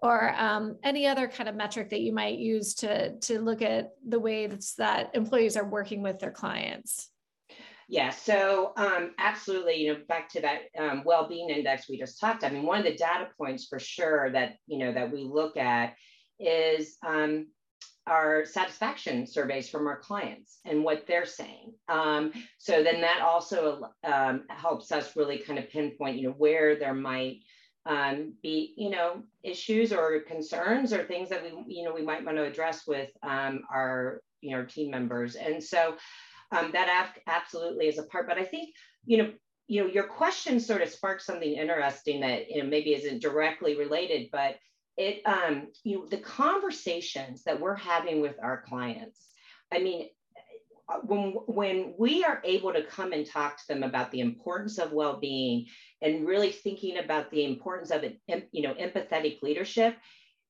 or 0.01 0.33
um, 0.37 0.77
any 0.81 1.05
other 1.05 1.27
kind 1.27 1.49
of 1.49 1.55
metric 1.55 1.89
that 1.89 1.99
you 1.99 2.13
might 2.13 2.37
use 2.37 2.73
to 2.73 3.17
to 3.19 3.39
look 3.39 3.61
at 3.61 3.89
the 4.07 4.17
ways 4.17 4.75
that 4.77 5.11
employees 5.13 5.57
are 5.57 5.65
working 5.65 6.01
with 6.01 6.19
their 6.19 6.31
clients 6.31 7.09
yeah, 7.89 8.11
so 8.11 8.71
um, 8.77 9.15
absolutely, 9.17 9.77
you 9.77 9.91
know, 9.91 9.99
back 10.07 10.29
to 10.29 10.41
that 10.41 10.59
um, 10.77 11.01
well-being 11.03 11.49
index 11.49 11.89
we 11.89 11.97
just 11.97 12.19
talked. 12.19 12.43
I 12.43 12.49
mean, 12.49 12.63
one 12.63 12.77
of 12.77 12.85
the 12.85 12.95
data 12.95 13.29
points 13.35 13.65
for 13.65 13.79
sure 13.79 14.31
that 14.31 14.57
you 14.67 14.77
know 14.77 14.93
that 14.93 15.11
we 15.11 15.23
look 15.23 15.57
at 15.57 15.95
is 16.39 16.97
um, 17.05 17.47
our 18.05 18.45
satisfaction 18.45 19.25
surveys 19.25 19.69
from 19.69 19.87
our 19.87 19.97
clients 19.97 20.59
and 20.65 20.83
what 20.83 21.05
they're 21.07 21.25
saying. 21.25 21.73
Um, 21.87 22.31
so 22.59 22.83
then 22.83 23.01
that 23.01 23.21
also 23.21 23.89
um, 24.03 24.43
helps 24.49 24.91
us 24.91 25.15
really 25.15 25.39
kind 25.39 25.57
of 25.57 25.69
pinpoint, 25.69 26.17
you 26.17 26.27
know, 26.27 26.35
where 26.37 26.75
there 26.75 26.93
might 26.93 27.37
um, 27.87 28.33
be, 28.43 28.73
you 28.77 28.91
know, 28.91 29.23
issues 29.43 29.91
or 29.91 30.19
concerns 30.27 30.93
or 30.93 31.05
things 31.05 31.29
that 31.29 31.43
we, 31.43 31.75
you 31.75 31.83
know, 31.83 31.93
we 31.93 32.03
might 32.03 32.23
want 32.23 32.37
to 32.37 32.43
address 32.43 32.83
with 32.85 33.09
our, 33.23 34.21
you 34.41 34.55
know, 34.55 34.63
team 34.63 34.91
members. 34.91 35.35
And 35.35 35.63
so 35.63 35.95
um, 36.51 36.71
that 36.73 37.11
absolutely 37.27 37.87
is 37.87 37.99
a 37.99 38.03
part. 38.03 38.27
But 38.27 38.37
I 38.37 38.43
think, 38.43 38.73
you 39.05 39.17
know, 39.17 39.31
you 39.67 39.83
know, 39.83 39.89
your 39.89 40.05
question 40.07 40.59
sort 40.59 40.81
of 40.81 40.89
sparked 40.89 41.21
something 41.21 41.53
interesting 41.53 42.21
that 42.21 42.49
you 42.49 42.63
know 42.63 42.69
maybe 42.69 42.93
isn't 42.93 43.21
directly 43.21 43.77
related, 43.77 44.29
but 44.31 44.55
it, 44.97 45.21
um, 45.25 45.67
you 45.83 45.99
know, 45.99 46.05
the 46.07 46.17
conversations 46.17 47.43
that 47.43 47.59
we're 47.59 47.75
having 47.75 48.19
with 48.19 48.35
our 48.41 48.63
clients. 48.63 49.27
I 49.71 49.79
mean, 49.79 50.09
when 51.03 51.33
when 51.45 51.93
we 51.99 52.23
are 52.23 52.41
able 52.43 52.73
to 52.73 52.83
come 52.83 53.13
and 53.13 53.25
talk 53.25 53.57
to 53.57 53.67
them 53.67 53.83
about 53.83 54.09
the 54.11 54.21
importance 54.21 54.79
of 54.79 54.91
well-being 54.91 55.67
and 56.01 56.27
really 56.27 56.51
thinking 56.51 56.97
about 56.97 57.29
the 57.29 57.45
importance 57.45 57.91
of 57.91 58.03
an 58.03 58.43
you 58.51 58.63
know, 58.63 58.73
empathetic 58.73 59.43
leadership, 59.43 59.95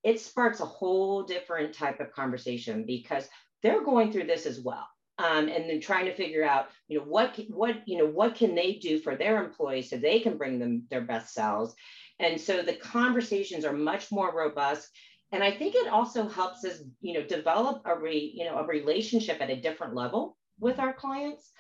it 0.04 0.22
sparks 0.22 0.62
a 0.62 0.66
whole 0.66 1.24
different 1.24 1.74
type 1.74 2.00
of 2.00 2.14
conversation 2.14 2.86
because 2.86 3.28
they're 3.62 3.84
going 3.84 4.14
through 4.14 4.28
this 4.28 4.46
as 4.46 4.62
well 4.62 4.88
um, 5.20 5.50
and 5.50 5.70
then 5.70 5.82
trying 5.82 6.06
to 6.06 6.16
figure 6.16 6.46
out, 6.46 6.70
you 6.88 6.98
know, 6.98 7.04
what 7.04 7.38
what 7.50 7.88
you 7.88 7.98
know 7.98 8.08
what 8.08 8.36
can 8.36 8.56
they 8.56 8.76
do 8.76 9.00
for 9.00 9.16
their 9.16 9.44
employees 9.44 9.90
so 9.90 9.98
they 9.98 10.22
can 10.22 10.38
bring 10.38 10.58
them 10.58 10.84
their 10.90 11.02
best 11.02 11.34
selves. 11.34 11.76
And 12.20 12.40
so 12.40 12.62
the 12.62 12.74
conversations 12.74 13.66
are 13.66 13.74
much 13.74 14.12
more 14.12 14.34
robust. 14.36 14.90
And 15.32 15.44
I 15.44 15.52
think 15.52 15.76
it 15.76 15.90
also 15.90 16.28
helps 16.28 16.66
us, 16.66 16.82
you 17.02 17.14
know, 17.14 17.24
develop 17.24 17.84
a 17.86 17.96
re, 17.96 18.34
you 18.34 18.46
know, 18.46 18.58
a 18.58 18.66
relationship 18.66 19.42
at 19.42 19.50
a 19.50 19.62
different 19.62 19.94
level 19.94 20.38
with 20.60 20.80
our 20.80 20.94
clients. 20.94 21.52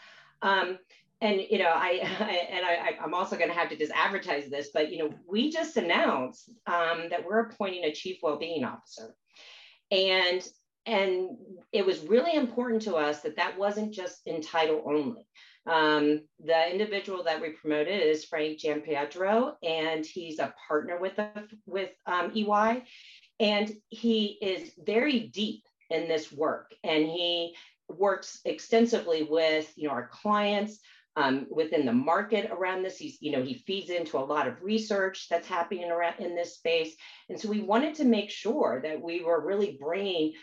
Um, 0.41 0.79
and 1.21 1.41
you 1.49 1.59
know, 1.59 1.71
I, 1.73 1.99
I 2.19 2.47
and 2.49 2.65
I, 2.65 2.97
I'm 3.03 3.13
also 3.13 3.35
going 3.35 3.49
to 3.49 3.55
have 3.55 3.69
to 3.69 3.77
just 3.77 3.91
advertise 3.93 4.49
this, 4.49 4.69
but 4.73 4.89
you 4.89 4.99
know, 4.99 5.13
we 5.27 5.51
just 5.51 5.75
announced 5.75 6.49
um, 6.65 7.07
that 7.09 7.25
we're 7.25 7.41
appointing 7.41 7.83
a 7.83 7.93
chief 7.93 8.19
well-being 8.23 8.63
officer, 8.63 9.13
and 9.91 10.47
and 10.85 11.37
it 11.71 11.85
was 11.85 11.99
really 11.99 12.35
important 12.35 12.81
to 12.83 12.95
us 12.95 13.21
that 13.21 13.35
that 13.35 13.57
wasn't 13.57 13.93
just 13.93 14.21
in 14.25 14.41
title 14.41 14.83
only. 14.85 15.25
Um, 15.65 16.21
the 16.43 16.71
individual 16.71 17.23
that 17.25 17.41
we 17.41 17.49
promoted 17.49 18.01
is 18.01 18.25
Frank 18.25 18.59
Giampietro, 18.59 19.53
and 19.61 20.05
he's 20.05 20.39
a 20.39 20.53
partner 20.67 20.99
with 20.99 21.19
with 21.67 21.91
um, 22.07 22.31
EY, 22.35 22.83
and 23.39 23.71
he 23.89 24.37
is 24.41 24.71
very 24.79 25.19
deep 25.19 25.63
in 25.89 26.07
this 26.07 26.31
work, 26.31 26.73
and 26.83 27.03
he 27.03 27.55
works 27.87 28.39
extensively 28.45 29.23
with 29.23 29.71
you 29.75 29.87
know 29.87 29.93
our 29.93 30.07
clients. 30.07 30.79
Um, 31.15 31.47
within 31.49 31.85
the 31.85 31.91
market 31.91 32.49
around 32.49 32.83
this. 32.83 32.97
He's, 32.97 33.17
you 33.19 33.31
know, 33.31 33.43
he 33.43 33.55
feeds 33.55 33.89
into 33.89 34.17
a 34.17 34.23
lot 34.23 34.47
of 34.47 34.61
research 34.61 35.27
that's 35.27 35.49
happening 35.49 35.91
around 35.91 36.19
in 36.19 36.33
this 36.33 36.55
space. 36.55 36.95
And 37.27 37.37
so 37.37 37.49
we 37.49 37.61
wanted 37.61 37.95
to 37.95 38.05
make 38.05 38.29
sure 38.29 38.79
that 38.83 39.01
we 39.01 39.21
were 39.21 39.45
really 39.45 39.77
bringing 39.81 40.33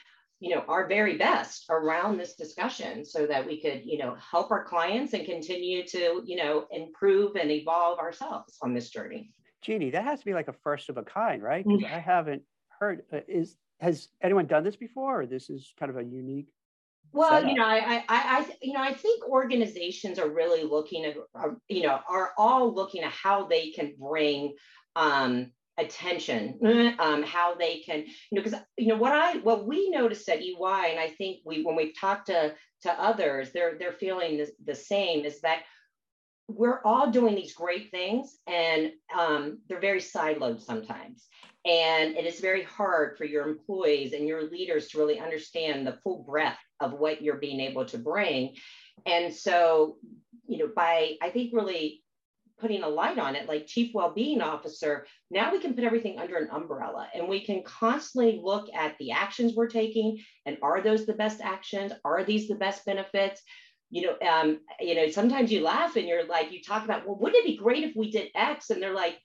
you 0.41 0.55
know 0.55 0.63
our 0.69 0.87
very 0.87 1.17
best 1.17 1.65
around 1.71 2.19
this 2.19 2.35
discussion 2.35 3.05
so 3.05 3.27
that 3.27 3.47
we 3.47 3.61
could 3.61 3.83
you 3.85 3.99
know 3.99 4.15
help 4.17 4.51
our 4.51 4.65
clients 4.65 5.13
and 5.15 5.25
continue 5.25 5.87
to 5.87 6.23
you 6.25 6.37
know 6.37 6.67
improve 6.71 7.37
and 7.37 7.51
evolve 7.51 7.99
ourselves 7.99 8.59
on 8.63 8.75
this 8.75 8.91
journey 8.91 9.31
jeannie 9.63 9.91
that 9.91 10.05
has 10.05 10.21
to 10.21 10.25
be 10.25 10.35
like 10.35 10.49
a 10.49 10.53
first 10.53 10.89
of 10.89 10.99
a 10.99 11.03
kind 11.03 11.43
right 11.43 11.65
because 11.65 11.83
mm-hmm. 11.83 11.95
i 11.95 11.99
haven't 11.99 12.43
heard 12.79 13.03
uh, 13.13 13.21
is 13.29 13.57
has 13.81 14.09
anyone 14.23 14.47
done 14.47 14.65
this 14.65 14.77
before 14.77 15.23
or 15.23 15.27
this 15.27 15.49
is 15.49 15.73
kind 15.79 15.91
of 15.91 15.97
a 15.97 16.05
unique 16.05 16.49
well 17.13 17.31
setup? 17.31 17.51
you 17.51 17.55
know 17.55 17.65
I, 17.65 17.97
I 17.97 18.05
i 18.09 18.47
you 18.61 18.75
know 18.75 18.83
i 18.83 18.93
think 18.93 19.27
organizations 19.29 20.19
are 20.19 20.29
really 20.29 20.65
looking 20.65 21.07
at 21.07 21.17
you 21.69 21.83
know 21.83 21.99
are 22.09 22.33
all 22.37 22.75
looking 22.75 23.03
at 23.03 23.13
how 23.13 23.47
they 23.47 23.71
can 23.71 23.95
bring 23.99 24.55
um 24.97 25.53
attention 25.79 26.59
um, 26.99 27.23
how 27.23 27.55
they 27.55 27.81
can 27.81 28.05
you 28.31 28.33
know 28.33 28.43
because 28.43 28.59
you 28.77 28.89
know 28.89 28.97
what 28.97 29.13
i 29.13 29.37
what 29.39 29.67
we 29.67 29.91
noticed 29.91 30.29
at 30.29 30.39
ey 30.39 30.91
and 30.91 31.01
i 31.01 31.13
think 31.19 31.39
we 31.45 31.63
when 31.63 31.77
we've 31.77 31.99
talked 31.99 32.27
to 32.27 32.55
to 32.83 32.91
others 32.93 33.51
they're 33.53 33.77
they're 33.79 33.93
feeling 33.93 34.39
the, 34.39 34.51
the 34.65 34.75
same 34.75 35.25
is 35.25 35.41
that 35.41 35.63
we're 36.49 36.81
all 36.85 37.11
doing 37.11 37.35
these 37.35 37.55
great 37.55 37.91
things 37.91 38.37
and 38.47 38.93
um, 39.19 39.59
they're 39.69 39.81
very 39.81 39.99
siloed 39.99 40.63
sometimes. 40.63 41.27
And 41.65 42.17
it 42.17 42.25
is 42.25 42.39
very 42.39 42.63
hard 42.63 43.19
for 43.19 43.25
your 43.25 43.49
employees 43.49 44.13
and 44.13 44.29
your 44.29 44.49
leaders 44.49 44.87
to 44.89 44.99
really 44.99 45.19
understand 45.19 45.85
the 45.85 45.99
full 46.05 46.23
breadth 46.23 46.57
of 46.79 46.93
what 46.93 47.21
you're 47.21 47.39
being 47.39 47.59
able 47.59 47.85
to 47.87 47.99
bring. 47.99 48.55
And 49.07 49.35
so 49.35 49.97
you 50.49 50.59
know 50.59 50.71
by 50.75 51.17
i 51.23 51.31
think 51.31 51.53
really 51.53 52.03
putting 52.59 52.83
a 52.83 52.89
light 52.89 53.19
on 53.19 53.37
it, 53.37 53.49
like 53.49 53.67
chief 53.67 53.93
well-being 53.95 54.41
officer, 54.41 55.07
now 55.31 55.53
we 55.53 55.61
can 55.61 55.75
put 55.75 55.85
everything 55.85 56.19
under 56.19 56.37
an 56.37 56.49
umbrella 56.51 57.09
and 57.15 57.29
we 57.29 57.45
can 57.45 57.63
constantly 57.65 58.41
look 58.43 58.69
at 58.75 58.97
the 58.99 59.13
actions 59.13 59.55
we're 59.55 59.69
taking 59.69 60.19
and 60.47 60.57
are 60.63 60.81
those 60.81 61.07
the 61.07 61.15
best 61.15 61.41
actions? 61.41 61.93
Are 62.05 62.25
these 62.25 62.49
the 62.49 62.55
best 62.55 62.85
benefits? 62.85 63.43
You 63.91 64.03
know, 64.03 64.29
um, 64.29 64.61
you 64.81 64.95
know, 64.95 65.09
sometimes 65.11 65.53
you 65.53 65.63
laugh 65.63 65.97
and 65.97 66.09
you're 66.09 66.27
like, 66.27 66.51
you 66.51 66.63
talk 66.63 66.85
about, 66.85 67.07
well, 67.07 67.19
wouldn't 67.19 67.45
it 67.45 67.47
be 67.47 67.57
great 67.57 67.85
if 67.85 67.95
we 67.95 68.11
did 68.11 68.31
X? 68.35 68.71
And 68.71 68.83
they're 68.83 68.95
like, 68.95 69.19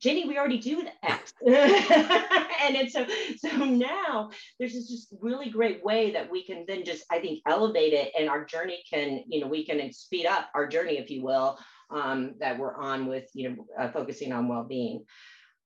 Ginnie, 0.00 0.28
we 0.28 0.36
already 0.36 0.58
do 0.58 0.86
X. 1.02 1.32
and 1.46 2.76
it's 2.76 2.92
so 2.92 3.06
so 3.38 3.56
now 3.64 4.30
there's 4.58 4.74
this 4.74 4.88
just 4.88 5.14
really 5.20 5.48
great 5.48 5.82
way 5.82 6.10
that 6.12 6.30
we 6.30 6.44
can 6.44 6.64
then 6.68 6.84
just, 6.84 7.04
I 7.10 7.20
think, 7.20 7.40
elevate 7.46 7.92
it 7.92 8.12
and 8.18 8.28
our 8.28 8.44
journey 8.44 8.82
can, 8.90 9.24
you 9.26 9.40
know, 9.40 9.46
we 9.46 9.64
can 9.64 9.92
speed 9.92 10.26
up 10.26 10.50
our 10.54 10.66
journey, 10.66 10.98
if 10.98 11.10
you 11.10 11.22
will, 11.22 11.58
um, 11.90 12.34
that 12.40 12.58
we're 12.58 12.74
on 12.74 13.06
with, 13.06 13.28
you 13.34 13.50
know, 13.50 13.66
uh, 13.78 13.90
focusing 13.90 14.32
on 14.32 14.48
well-being. 14.48 15.04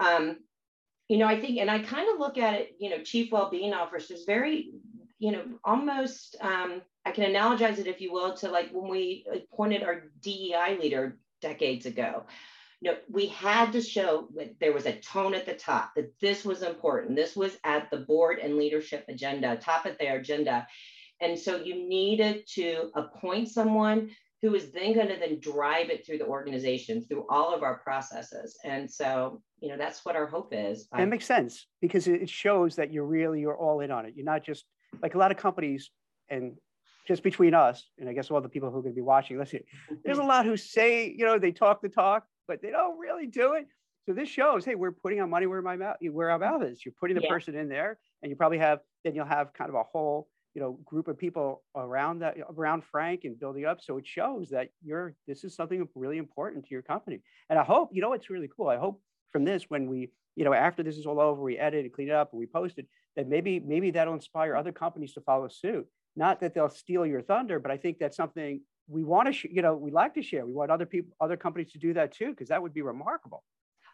Um, 0.00 0.38
you 1.09 1.16
know, 1.16 1.26
I 1.26 1.40
think, 1.40 1.59
and 1.59 1.70
I 1.70 1.78
kind 1.78 2.09
of 2.12 2.18
look 2.18 2.38
at 2.38 2.54
it, 2.54 2.76
you 2.78 2.90
know, 2.90 3.02
chief 3.02 3.33
well-being 3.33 3.72
officers 3.72 4.24
very, 4.26 4.72
you 5.18 5.33
know, 5.33 5.42
almost, 5.64 6.37
um, 6.40 6.83
I 7.04 7.11
can 7.12 7.24
analogize 7.24 7.78
it, 7.78 7.87
if 7.87 8.00
you 8.00 8.12
will, 8.12 8.35
to 8.37 8.50
like 8.50 8.70
when 8.70 8.90
we 8.90 9.26
appointed 9.33 9.83
our 9.83 10.04
DEI 10.20 10.78
leader 10.81 11.18
decades 11.40 11.87
ago. 11.87 12.24
You 12.81 12.92
know, 12.92 12.98
we 13.11 13.26
had 13.26 13.72
to 13.72 13.81
show 13.81 14.28
that 14.37 14.61
there 14.61 14.72
was 14.72 14.87
a 14.87 15.00
tone 15.00 15.35
at 15.35 15.46
the 15.46 15.54
top 15.54 15.94
that 15.96 16.12
this 16.20 16.44
was 16.44 16.62
important. 16.62 17.16
This 17.16 17.35
was 17.35 17.57
at 17.64 17.90
the 17.90 17.96
board 17.96 18.38
and 18.38 18.57
leadership 18.57 19.04
agenda, 19.09 19.57
top 19.57 19.87
of 19.87 19.98
their 19.98 20.18
agenda. 20.18 20.66
And 21.20 21.37
so 21.37 21.57
you 21.57 21.88
needed 21.88 22.46
to 22.54 22.90
appoint 22.94 23.48
someone 23.48 24.11
who 24.42 24.55
is 24.55 24.70
then 24.70 24.94
going 24.94 25.09
to 25.09 25.16
then 25.16 25.40
drive 25.40 25.90
it 25.90 26.07
through 26.07 26.18
the 26.18 26.27
organization 26.27 27.03
through 27.03 27.27
all 27.29 27.53
of 27.53 27.62
our 27.62 27.79
processes. 27.79 28.59
And 28.64 28.90
so 28.90 29.42
you 29.61 29.68
know 29.68 29.77
that's 29.77 30.05
what 30.05 30.16
our 30.16 30.27
hope 30.27 30.51
is. 30.53 30.88
It 30.96 31.07
makes 31.07 31.27
sense 31.27 31.66
because 31.81 32.07
it 32.07 32.29
shows 32.29 32.77
that 32.77 32.92
you're 32.92 33.07
really 33.07 33.40
you're 33.40 33.59
all 33.59 33.81
in 33.81 33.90
on 33.90 34.07
it. 34.07 34.14
You're 34.16 34.24
not 34.24 34.44
just 34.44 34.64
like 35.03 35.14
a 35.14 35.18
lot 35.18 35.31
of 35.31 35.37
companies 35.37 35.90
and 36.31 36.57
just 37.07 37.22
between 37.22 37.55
us 37.55 37.88
and 37.98 38.07
i 38.07 38.12
guess 38.12 38.31
all 38.31 38.38
the 38.38 38.51
people 38.51 38.70
who 38.70 38.79
are 38.79 38.83
going 38.83 38.92
to 38.92 38.96
be 38.96 39.01
watching 39.01 39.38
listen 39.38 39.61
there's 40.05 40.18
a 40.18 40.22
lot 40.22 40.44
who 40.44 40.59
say 40.59 41.11
you 41.16 41.24
know 41.24 41.38
they 41.38 41.51
talk 41.51 41.81
the 41.81 41.88
talk 41.88 42.27
but 42.48 42.62
they 42.62 42.70
don't 42.70 42.98
really 42.98 43.27
do 43.27 43.53
it. 43.53 43.68
So 44.07 44.14
this 44.14 44.29
shows 44.29 44.64
hey 44.64 44.74
we're 44.74 44.90
putting 44.90 45.20
our 45.20 45.27
money 45.27 45.46
where 45.46 45.61
my 45.61 45.77
mouth 45.77 45.96
where 46.01 46.31
our 46.31 46.38
mouth 46.38 46.64
is. 46.64 46.85
You're 46.85 46.94
putting 46.98 47.14
the 47.14 47.22
yeah. 47.22 47.29
person 47.29 47.55
in 47.55 47.68
there 47.68 47.98
and 48.22 48.31
you 48.31 48.37
probably 48.37 48.59
have 48.59 48.81
then 49.05 49.14
you'll 49.14 49.27
have 49.27 49.53
kind 49.53 49.68
of 49.68 49.77
a 49.77 49.83
whole 49.83 50.29
you 50.54 50.61
know 50.61 50.78
group 50.84 51.08
of 51.08 51.18
people 51.18 51.62
around 51.76 52.20
that 52.20 52.37
around 52.56 52.84
Frank 52.84 53.22
and 53.24 53.38
building 53.38 53.64
up. 53.64 53.80
So 53.80 53.98
it 53.98 54.06
shows 54.06 54.48
that 54.50 54.68
you're 54.82 55.14
this 55.26 55.44
is 55.44 55.54
something 55.54 55.87
really 55.94 56.18
important 56.18 56.64
to 56.64 56.70
your 56.70 56.82
company. 56.82 57.20
And 57.50 57.58
I 57.58 57.64
hope 57.64 57.90
you 57.92 58.02
know 58.02 58.12
it's 58.12 58.30
really 58.30 58.48
cool. 58.54 58.68
I 58.68 58.76
hope 58.76 59.00
from 59.30 59.44
this 59.44 59.64
when 59.68 59.88
we 59.88 60.11
you 60.37 60.44
know 60.44 60.52
after 60.54 60.82
this 60.82 60.96
is 60.96 61.06
all 61.06 61.20
over, 61.20 61.42
we 61.42 61.58
edit 61.58 61.84
and 61.84 61.92
clean 61.92 62.08
it 62.08 62.14
up 62.14 62.32
and 62.32 62.38
we 62.38 62.46
post 62.46 62.78
it 62.78 62.87
that 63.16 63.28
maybe 63.28 63.61
maybe 63.61 63.90
that'll 63.90 64.14
inspire 64.14 64.56
other 64.56 64.72
companies 64.72 65.12
to 65.14 65.20
follow 65.20 65.48
suit. 65.48 65.87
Not 66.16 66.40
that 66.40 66.54
they'll 66.54 66.70
steal 66.70 67.06
your 67.06 67.22
thunder, 67.22 67.58
but 67.58 67.70
I 67.70 67.76
think 67.76 67.98
that's 67.98 68.16
something 68.16 68.61
we 68.88 69.04
want 69.04 69.26
to 69.26 69.32
sh- 69.32 69.46
you 69.50 69.62
know 69.62 69.74
we 69.74 69.90
like 69.90 70.14
to 70.14 70.22
share. 70.22 70.46
We 70.46 70.52
want 70.52 70.70
other 70.70 70.87
people 70.87 71.14
other 71.20 71.37
companies 71.37 71.72
to 71.72 71.78
do 71.78 71.94
that 71.94 72.12
too 72.12 72.30
because 72.30 72.48
that 72.48 72.62
would 72.62 72.74
be 72.74 72.82
remarkable. 72.82 73.44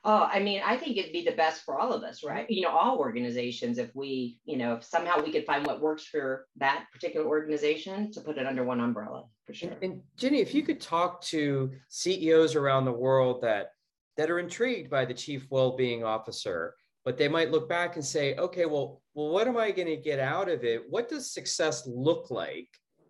Oh, 0.07 0.29
I 0.31 0.38
mean, 0.38 0.61
I 0.64 0.77
think 0.77 0.99
it'd 0.99 1.12
be 1.12 1.25
the 1.25 1.33
best 1.33 1.62
for 1.62 1.79
all 1.79 1.93
of 1.93 2.03
us, 2.03 2.23
right? 2.23 2.49
You 2.51 2.62
know, 2.62 2.69
all 2.69 2.99
organizations, 2.99 3.79
if 3.79 3.95
we, 3.95 4.38
you 4.45 4.59
know, 4.59 4.75
if 4.75 4.85
somehow 4.85 5.23
we 5.23 5.33
could 5.33 5.47
find 5.47 5.67
what 5.67 5.81
works 5.81 6.05
for 6.05 6.47
that 6.57 6.85
particular 6.93 7.27
organization 7.27 8.12
to 8.12 8.21
put 8.21 8.37
it 8.37 8.47
under 8.47 8.64
one 8.64 8.81
umbrella, 8.81 9.25
for 9.47 9.55
sure. 9.55 9.73
And 9.81 10.03
Ginnie, 10.19 10.40
if 10.40 10.53
you 10.53 10.62
could 10.62 10.81
talk 10.81 11.23
to 11.23 11.71
CEOs 11.88 12.55
around 12.55 12.85
the 12.85 12.93
world 12.93 13.40
that 13.43 13.71
that 14.17 14.31
are 14.31 14.38
intrigued 14.38 14.90
by 14.90 15.05
the 15.05 15.14
chief 15.14 15.47
well-being 15.51 16.05
officer, 16.05 16.75
but 17.05 17.19
they 17.19 17.27
might 17.27 17.51
look 17.51 17.69
back 17.69 17.97
and 17.97 18.05
say, 18.05 18.37
okay, 18.37 18.64
well, 18.64 19.03
well, 19.14 19.31
what 19.31 19.49
am 19.49 19.57
I 19.57 19.71
going 19.71 19.88
to 19.88 19.97
get 19.97 20.21
out 20.21 20.49
of 20.49 20.64
it? 20.64 20.83
What 20.88 21.09
does 21.09 21.33
success 21.33 21.87
look 21.87 22.31
like 22.31 22.69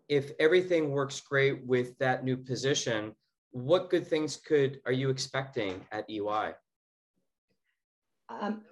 if 0.08 0.30
everything 0.40 0.90
works 0.90 1.20
great 1.20 1.66
with 1.66 1.98
that 1.98 2.24
new 2.24 2.36
position? 2.36 3.14
What 3.50 3.90
good 3.90 4.06
things 4.06 4.36
could 4.36 4.80
are 4.86 4.92
you 4.92 5.10
expecting 5.10 5.84
at 5.92 6.08
EY? 6.08 6.54
Um, 8.28 8.62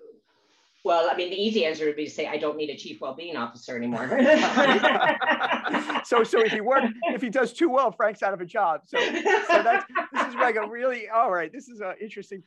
well, 0.85 1.09
I 1.11 1.17
mean, 1.17 1.31
the 1.31 1.37
easy 1.37 1.65
answer 1.65 1.85
would 1.87 1.95
be 1.95 2.07
to 2.07 2.11
say 2.11 2.27
I 2.27 2.39
don't 2.39 2.57
need 2.57 2.71
a 2.71 2.77
chief 2.77 3.01
well-being 3.01 3.37
officer 3.37 3.77
anymore. 3.77 4.09
so, 6.05 6.25
so 6.25 6.41
if 6.41 6.51
he 6.51 6.61
work, 6.61 6.85
if 7.05 7.23
he 7.23 7.31
does 7.31 7.53
too 7.53 7.69
well, 7.69 7.93
Frank's 7.93 8.23
out 8.23 8.35
of 8.35 8.41
a 8.41 8.47
job. 8.47 8.81
So, 8.87 8.99
so 8.99 9.63
that's 9.63 9.87
this 10.13 10.29
is 10.29 10.35
like 10.35 10.57
a 10.57 10.69
really 10.69 11.09
all 11.09 11.31
right. 11.31 11.53
This 11.53 11.69
is 11.69 11.81
an 11.81 11.95
interesting 12.01 12.43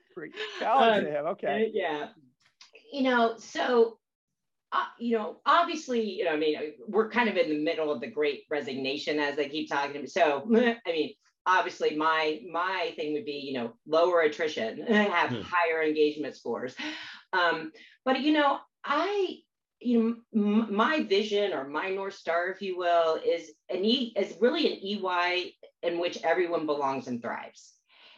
challenge 0.60 1.00
um, 1.00 1.06
to 1.06 1.12
him. 1.12 1.26
Okay. 1.28 1.72
Yeah. 1.74 2.08
You 2.92 3.04
know, 3.04 3.36
so 3.38 4.00
uh, 4.76 4.84
you 5.00 5.18
know, 5.18 5.38
obviously, 5.46 6.02
you 6.02 6.26
know, 6.26 6.32
I 6.32 6.38
mean, 6.38 6.58
we're 6.88 7.10
kind 7.10 7.30
of 7.30 7.38
in 7.38 7.50
the 7.50 7.64
middle 7.64 7.92
of 7.92 8.02
the 8.02 8.08
great 8.08 8.44
resignation, 8.50 9.20
as 9.20 9.38
they 9.38 9.48
keep 9.48 9.70
talking. 9.70 9.96
About. 9.96 10.10
So, 10.10 10.44
I 10.56 10.92
mean, 10.92 11.14
obviously 11.46 11.96
my 11.96 12.42
my 12.52 12.94
thing 12.96 13.14
would 13.14 13.26
be 13.26 13.34
you 13.34 13.54
know 13.54 13.74
lower 13.88 14.22
attrition 14.22 14.82
have 14.88 15.30
hmm. 15.30 15.42
higher 15.42 15.84
engagement 15.84 16.36
scores 16.36 16.76
um, 17.34 17.72
but 18.04 18.22
you 18.22 18.34
know 18.34 18.60
i 18.84 19.38
you 19.80 20.02
know 20.02 20.16
m- 20.34 20.76
my 20.76 21.04
vision 21.04 21.54
or 21.54 21.68
my 21.68 21.90
north 21.90 22.16
star 22.16 22.50
if 22.50 22.62
you 22.62 22.78
will 22.78 23.20
is 23.26 23.52
an 23.70 23.84
e 23.84 24.14
is 24.16 24.36
really 24.40 24.68
an 24.68 24.80
ey 24.84 25.54
in 25.84 26.00
which 26.00 26.22
everyone 26.24 26.66
belongs 26.66 27.08
and 27.08 27.22
thrives 27.22 27.74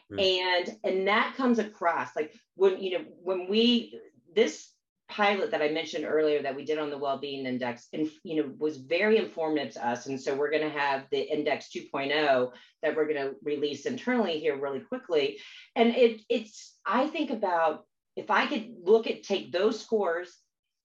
hmm. 0.09 0.19
and 0.19 0.77
and 0.83 1.07
that 1.07 1.33
comes 1.35 1.59
across 1.59 2.15
like 2.15 2.33
when 2.55 2.81
you 2.81 2.97
know 2.97 3.05
when 3.23 3.49
we 3.49 3.99
this 4.35 4.69
pilot 5.09 5.51
that 5.51 5.61
I 5.61 5.69
mentioned 5.69 6.05
earlier 6.05 6.41
that 6.41 6.55
we 6.55 6.65
did 6.65 6.79
on 6.79 6.89
the 6.89 6.97
well-being 6.97 7.45
index 7.45 7.87
and 7.93 8.09
you 8.23 8.35
know 8.35 8.53
was 8.57 8.77
very 8.77 9.17
informative 9.17 9.73
to 9.73 9.87
us. 9.87 10.07
And 10.07 10.19
so 10.19 10.35
we're 10.35 10.51
going 10.51 10.69
to 10.69 10.77
have 10.77 11.05
the 11.11 11.21
index 11.21 11.69
2.0 11.75 12.51
that 12.83 12.95
we're 12.95 13.07
going 13.07 13.27
to 13.27 13.35
release 13.43 13.85
internally 13.85 14.39
here 14.39 14.59
really 14.59 14.81
quickly. 14.81 15.39
And 15.75 15.95
it 15.95 16.21
it's 16.29 16.75
I 16.85 17.07
think 17.07 17.29
about 17.29 17.85
if 18.15 18.29
I 18.31 18.47
could 18.47 18.73
look 18.83 19.07
at 19.07 19.23
take 19.23 19.51
those 19.51 19.79
scores 19.79 20.35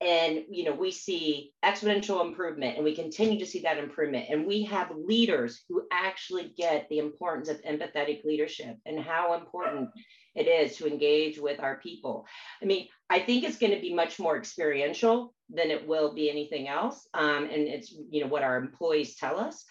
and 0.03 0.45
you 0.51 0.65
know 0.65 0.75
we 0.75 0.91
see 0.91 1.53
exponential 1.65 2.25
improvement 2.25 2.77
and 2.77 2.85
we 2.85 2.95
continue 2.95 3.39
to 3.39 3.47
see 3.47 3.61
that 3.61 3.79
improvement 3.79 4.27
and 4.29 4.47
we 4.47 4.65
have 4.65 4.91
leaders 4.97 5.63
who 5.69 5.83
actually 5.93 6.53
get 6.57 6.89
the 6.89 6.99
importance 6.99 7.49
of 7.49 7.63
empathetic 7.63 8.25
leadership 8.25 8.77
and 8.85 8.99
how 8.99 9.35
important 9.35 9.89
it 10.35 10.49
is 10.49 10.77
to 10.77 10.87
engage 10.87 11.39
with 11.39 11.61
our 11.61 11.77
people. 11.77 12.27
I 12.63 12.65
mean, 12.65 12.89
I 13.11 13.21
think 13.21 13.45
it's 13.45 13.59
going 13.59 13.75
to 13.75 13.81
be 13.81 13.93
much 13.93 14.19
more 14.19 14.37
experiential 14.37 15.35
than 15.51 15.71
it 15.71 15.87
will 15.87 16.15
be 16.15 16.31
anything 16.31 16.69
else. 16.69 17.07
Um, 17.13 17.45
and 17.45 17.69
it's, 17.69 17.95
you 18.11 18.23
know, 18.23 18.29
what 18.29 18.43
our 18.43 18.57
employees 18.57 19.17
tell 19.17 19.39
us. 19.39 19.65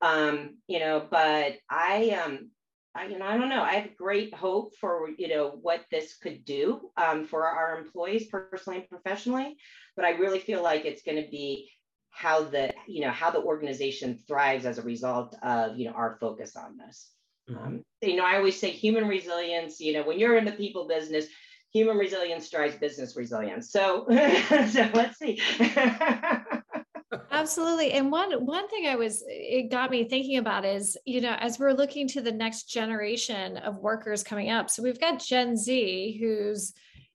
Um, 0.00 0.56
you 0.66 0.80
know, 0.80 1.06
but 1.08 1.58
I, 1.70 2.20
um, 2.24 2.50
I, 2.98 3.06
you 3.06 3.18
know, 3.18 3.26
I 3.26 3.36
don't 3.36 3.48
know. 3.48 3.62
I 3.62 3.74
have 3.74 3.96
great 3.96 4.34
hope 4.34 4.74
for, 4.80 5.10
you 5.16 5.28
know, 5.28 5.50
what 5.62 5.84
this 5.90 6.16
could 6.16 6.44
do 6.44 6.90
um, 6.96 7.24
for 7.24 7.46
our 7.46 7.78
employees 7.78 8.26
personally 8.26 8.80
and 8.80 8.88
professionally. 8.88 9.56
But 9.96 10.04
I 10.04 10.10
really 10.10 10.40
feel 10.40 10.62
like 10.62 10.84
it's 10.84 11.02
going 11.02 11.22
to 11.22 11.30
be 11.30 11.70
how 12.10 12.42
the, 12.42 12.72
you 12.86 13.02
know, 13.02 13.10
how 13.10 13.30
the 13.30 13.42
organization 13.42 14.18
thrives 14.26 14.66
as 14.66 14.78
a 14.78 14.82
result 14.82 15.36
of, 15.42 15.78
you 15.78 15.86
know, 15.86 15.92
our 15.92 16.16
focus 16.20 16.56
on 16.56 16.76
this. 16.76 17.10
Mm-hmm. 17.48 17.64
Um, 17.64 17.84
you 18.02 18.16
know, 18.16 18.24
I 18.24 18.36
always 18.36 18.58
say 18.58 18.70
human 18.70 19.06
resilience, 19.06 19.80
you 19.80 19.92
know, 19.92 20.02
when 20.02 20.18
you're 20.18 20.36
in 20.36 20.44
the 20.44 20.52
people 20.52 20.88
business, 20.88 21.26
human 21.72 21.96
resilience 21.96 22.50
drives 22.50 22.76
business 22.76 23.16
resilience. 23.16 23.70
So, 23.70 24.06
so 24.70 24.90
let's 24.94 25.18
see. 25.18 25.40
Absolutely. 27.38 27.92
And 27.92 28.10
one 28.10 28.32
one 28.44 28.68
thing 28.68 28.86
I 28.86 28.96
was 28.96 29.22
it 29.26 29.70
got 29.70 29.90
me 29.90 30.04
thinking 30.04 30.38
about 30.38 30.64
is, 30.64 30.96
you 31.04 31.20
know, 31.20 31.36
as 31.38 31.58
we're 31.58 31.72
looking 31.72 32.08
to 32.08 32.20
the 32.20 32.32
next 32.32 32.64
generation 32.64 33.56
of 33.58 33.78
workers 33.78 34.22
coming 34.22 34.50
up. 34.50 34.70
So 34.70 34.82
we've 34.82 35.00
got 35.00 35.20
Gen 35.20 35.56
Z 35.56 36.18
who's 36.20 36.74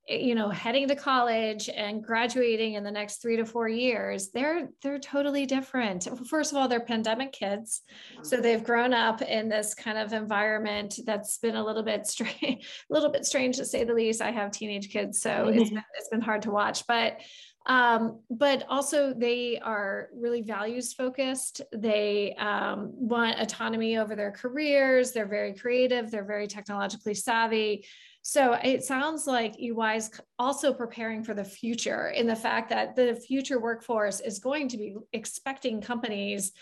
Eh, 0.10 0.18
you 0.18 0.36
know 0.36 0.50
heading 0.50 0.88
to 0.88 0.96
college 0.96 1.70
and 1.70 2.04
graduating 2.04 2.74
in 2.74 2.84
the 2.84 2.92
next 2.92 3.22
three 3.22 3.38
to 3.38 3.46
four 3.46 3.70
years 3.70 4.32
they're 4.32 4.68
they're 4.82 5.00
totally 5.00 5.46
different 5.46 6.08
first 6.28 6.52
of 6.52 6.58
all 6.58 6.68
they're 6.68 6.82
pandemic 6.82 7.32
kids 7.32 7.84
so 8.22 8.36
they've 8.36 8.66
grown 8.66 8.94
up 8.94 9.22
in 9.22 9.48
this 9.48 9.74
kind 9.74 9.98
of 9.98 10.12
environment 10.12 11.00
that's 11.06 11.38
been 11.38 11.56
a 11.56 11.64
little 11.64 11.84
bit 11.84 12.06
strange 12.06 12.36
a 12.42 12.94
little 12.94 13.10
bit 13.10 13.26
strange 13.26 13.56
to 13.56 13.66
say 13.66 13.86
the 13.86 13.94
least 13.94 14.22
i 14.22 14.30
have 14.30 14.52
teenage 14.52 14.90
kids 14.90 15.22
so 15.22 15.48
it's 15.48 15.70
been, 15.70 15.84
it's 15.98 16.10
been 16.10 16.22
hard 16.22 16.42
to 16.42 16.52
watch 16.52 16.86
but 16.86 17.18
um, 17.66 18.20
but 18.30 18.66
also 18.70 19.14
they 19.14 19.58
are 19.60 20.10
really 20.14 20.42
values 20.42 20.94
focused. 20.94 21.62
They 21.72 22.36
um, 22.36 22.92
want 22.94 23.40
autonomy 23.40 23.98
over 23.98 24.16
their 24.16 24.32
careers. 24.32 25.12
They're 25.12 25.28
very 25.28 25.54
creative. 25.54 26.12
They're 26.12 26.26
very 26.26 26.48
technologically 26.48 27.14
savvy. 27.14 27.86
So 28.22 28.54
it 28.54 28.84
sounds 28.84 29.28
like 29.28 29.60
EY 29.60 29.96
is 29.96 30.12
also 30.40 30.74
preparing 30.74 31.24
for 31.24 31.34
the 31.34 31.44
future 31.44 32.10
in 32.10 32.28
the 32.28 32.36
fact 32.36 32.70
that 32.70 32.96
the 32.96 33.16
future 33.16 33.60
workforce 33.60 34.20
is 34.22 34.40
going 34.40 34.70
to 34.70 34.78
be 34.78 34.96
expecting 35.12 35.82
companies 35.82 36.54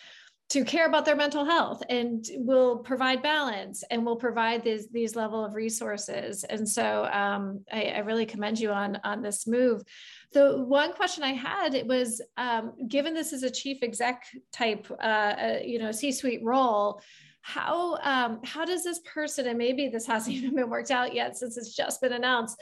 to 0.52 0.66
care 0.66 0.86
about 0.86 1.06
their 1.06 1.16
mental 1.16 1.46
health 1.46 1.82
and 1.88 2.26
will 2.36 2.80
provide 2.80 3.22
balance 3.22 3.86
and 3.90 4.06
will 4.06 4.18
provide 4.18 4.62
these, 4.66 4.90
these 4.90 5.16
level 5.16 5.46
of 5.46 5.56
resources. 5.56 6.44
And 6.44 6.68
so 6.68 7.06
um, 7.06 7.62
I, 7.72 7.84
I, 7.84 8.00
really 8.00 8.26
commend 8.26 8.60
you 8.60 8.70
on, 8.70 9.00
on 9.06 9.22
this 9.22 9.48
move. 9.48 9.82
The 10.34 10.58
one 10.58 10.92
question 10.92 11.24
I 11.24 11.32
had 11.32 11.74
it 11.74 11.88
was, 11.88 12.22
um, 12.36 12.74
given 12.90 13.14
this 13.14 13.32
is 13.32 13.44
a 13.44 13.50
chief 13.50 13.82
exec 13.82 14.26
type, 14.52 14.88
uh, 15.02 15.04
uh, 15.04 15.60
you 15.64 15.80
know, 15.80 15.94
C-suite 15.94 16.44
role, 16.44 17.02
how 17.44 17.98
um, 18.04 18.40
how 18.44 18.66
does 18.66 18.84
this 18.84 19.00
person 19.00 19.48
and 19.48 19.58
maybe 19.58 19.88
this 19.88 20.06
hasn't 20.14 20.36
even 20.36 20.54
been 20.54 20.70
worked 20.70 20.92
out 20.92 21.14
yet 21.14 21.36
since 21.36 21.58
it's 21.58 21.76
just 21.76 22.00
been 22.00 22.14
announced 22.14 22.56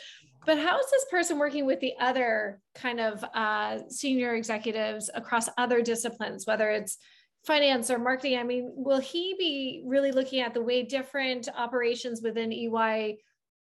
but 0.46 0.58
how 0.58 0.80
is 0.80 0.90
this 0.90 1.04
person 1.12 1.38
working 1.38 1.66
with 1.66 1.82
the 1.82 1.92
other 2.00 2.62
kind 2.76 3.02
of 3.02 3.22
uh, 3.34 3.80
senior 3.90 4.36
executives 4.36 5.10
across 5.14 5.50
other 5.58 5.82
disciplines 5.82 6.48
whether 6.48 6.70
it's 6.70 6.98
finance 7.46 7.90
or 7.90 7.98
marketing 7.98 8.38
i 8.38 8.44
mean 8.44 8.72
will 8.76 9.00
he 9.00 9.36
be 9.38 9.82
really 9.86 10.12
looking 10.12 10.42
at 10.42 10.54
the 10.54 10.62
way 10.62 10.84
different 10.84 11.48
operations 11.56 12.22
within 12.22 12.52
ey 12.52 13.18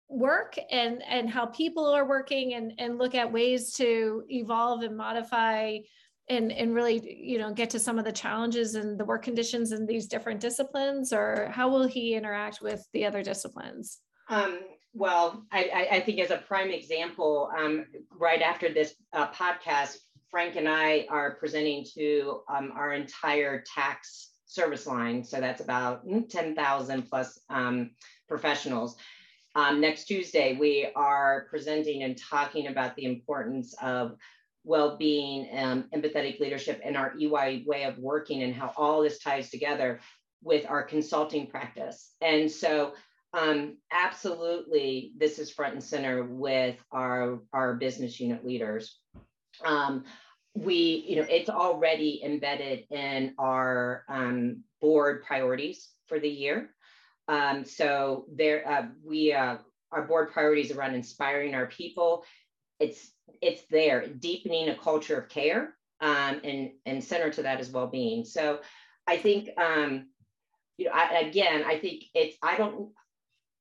work 0.10 0.56
and 0.72 1.02
and 1.04 1.30
how 1.30 1.46
people 1.48 1.88
are 1.88 2.08
working 2.08 2.54
and 2.54 2.74
and 2.78 2.98
look 2.98 3.16
at 3.16 3.32
ways 3.32 3.74
to 3.74 4.24
evolve 4.30 4.84
and 4.84 4.96
modify 4.96 5.78
and 6.30 6.52
and 6.52 6.74
really 6.74 7.02
you 7.22 7.38
know 7.38 7.52
get 7.54 7.70
to 7.70 7.80
some 7.80 8.00
of 8.00 8.06
the 8.06 8.12
challenges 8.12 8.76
and 8.76 9.00
the 9.00 9.06
work 9.06 9.24
conditions 9.24 9.72
in 9.72 9.86
these 9.86 10.08
different 10.08 10.40
disciplines? 10.40 11.12
Or 11.12 11.50
how 11.52 11.70
will 11.70 11.88
he 11.88 12.16
interact 12.16 12.62
with 12.62 12.86
the 12.94 13.06
other 13.06 13.24
disciplines? 13.24 14.00
Um, 14.30 14.60
well 14.94 15.46
I, 15.52 15.88
I 15.92 16.00
think 16.02 16.20
as 16.20 16.32
a 16.32 16.38
prime 16.38 16.70
example 16.70 17.50
um, 17.58 17.86
right 18.12 18.42
after 18.42 18.72
this 18.72 18.94
uh, 19.12 19.32
podcast 19.32 19.98
frank 20.34 20.56
and 20.56 20.67
i 20.67 21.06
are 21.10 21.36
presenting 21.36 21.86
to 21.86 22.41
um, 22.50 22.74
our 22.76 22.93
entire 22.93 23.63
tax 23.76 24.32
service 24.46 24.88
line 24.88 25.24
so 25.24 25.39
that's 25.39 25.62
about 25.62 26.06
mm, 26.08 26.28
10000 26.28 27.04
plus 27.04 27.39
um, 27.50 27.91
professionals 28.28 28.98
um, 29.54 29.80
next 29.80 30.06
tuesday 30.06 30.58
we 30.60 30.89
are 30.96 31.46
presenting 31.52 32.02
and 32.02 32.17
talking 32.17 32.67
about 32.67 32.96
the 32.96 33.06
importance 33.06 33.76
of 33.82 34.17
well-being, 34.63 35.50
um, 35.58 35.86
empathetic 35.93 36.39
leadership, 36.39 36.82
and 36.84 36.96
our 36.96 37.13
EY 37.19 37.63
way 37.67 37.84
of 37.84 37.98
working, 37.98 38.43
and 38.43 38.56
how 38.56 38.72
all 38.78 39.02
this 39.02 39.19
ties 39.19 39.50
together 39.50 40.00
with 40.41 40.65
our 40.69 40.84
consulting 40.84 41.48
practice. 41.48 42.15
And 42.22 42.50
so, 42.50 42.93
um, 43.34 43.78
absolutely, 43.91 45.13
this 45.17 45.39
is 45.39 45.52
front 45.52 45.74
and 45.74 45.84
center 45.84 46.24
with 46.24 46.78
our 46.91 47.39
our 47.52 47.76
business 47.76 48.19
unit 48.19 48.46
leaders. 48.46 49.00
Um, 49.65 50.04
we, 50.56 51.06
you 51.08 51.16
know, 51.16 51.26
it's 51.30 51.50
already 51.50 52.22
embedded 52.24 52.86
in 52.92 53.34
our 53.38 54.04
um, 54.08 54.63
board 54.82 55.24
priorities 55.24 55.89
for 56.08 56.20
the 56.20 56.30
year. 56.30 56.70
Um, 57.28 57.66
so 57.66 58.26
there, 58.32 58.68
uh, 58.68 58.86
we 59.04 59.34
uh, 59.34 59.58
our 59.92 60.08
board 60.08 60.32
priorities 60.32 60.72
around 60.72 60.96
inspiring 60.96 61.56
our 61.56 61.68
people. 61.68 62.24
It's 62.80 63.12
it's 63.42 63.63
there, 63.70 64.08
deepening 64.08 64.70
a 64.70 64.76
culture 64.76 65.18
of 65.18 65.30
care 65.30 65.76
um, 66.02 66.42
and, 66.44 66.72
and 66.86 67.04
center 67.04 67.30
to 67.32 67.44
that 67.44 67.62
is 67.62 67.70
well-being. 67.70 68.26
So 68.26 68.60
I 69.08 69.18
think, 69.18 69.50
um, 69.58 70.08
you 70.78 70.86
know, 70.86 70.92
I, 70.94 71.20
again, 71.20 71.63
I 71.66 71.80
think 71.80 72.04
it's, 72.13 72.36
I 72.42 72.58
don't, 72.58 72.89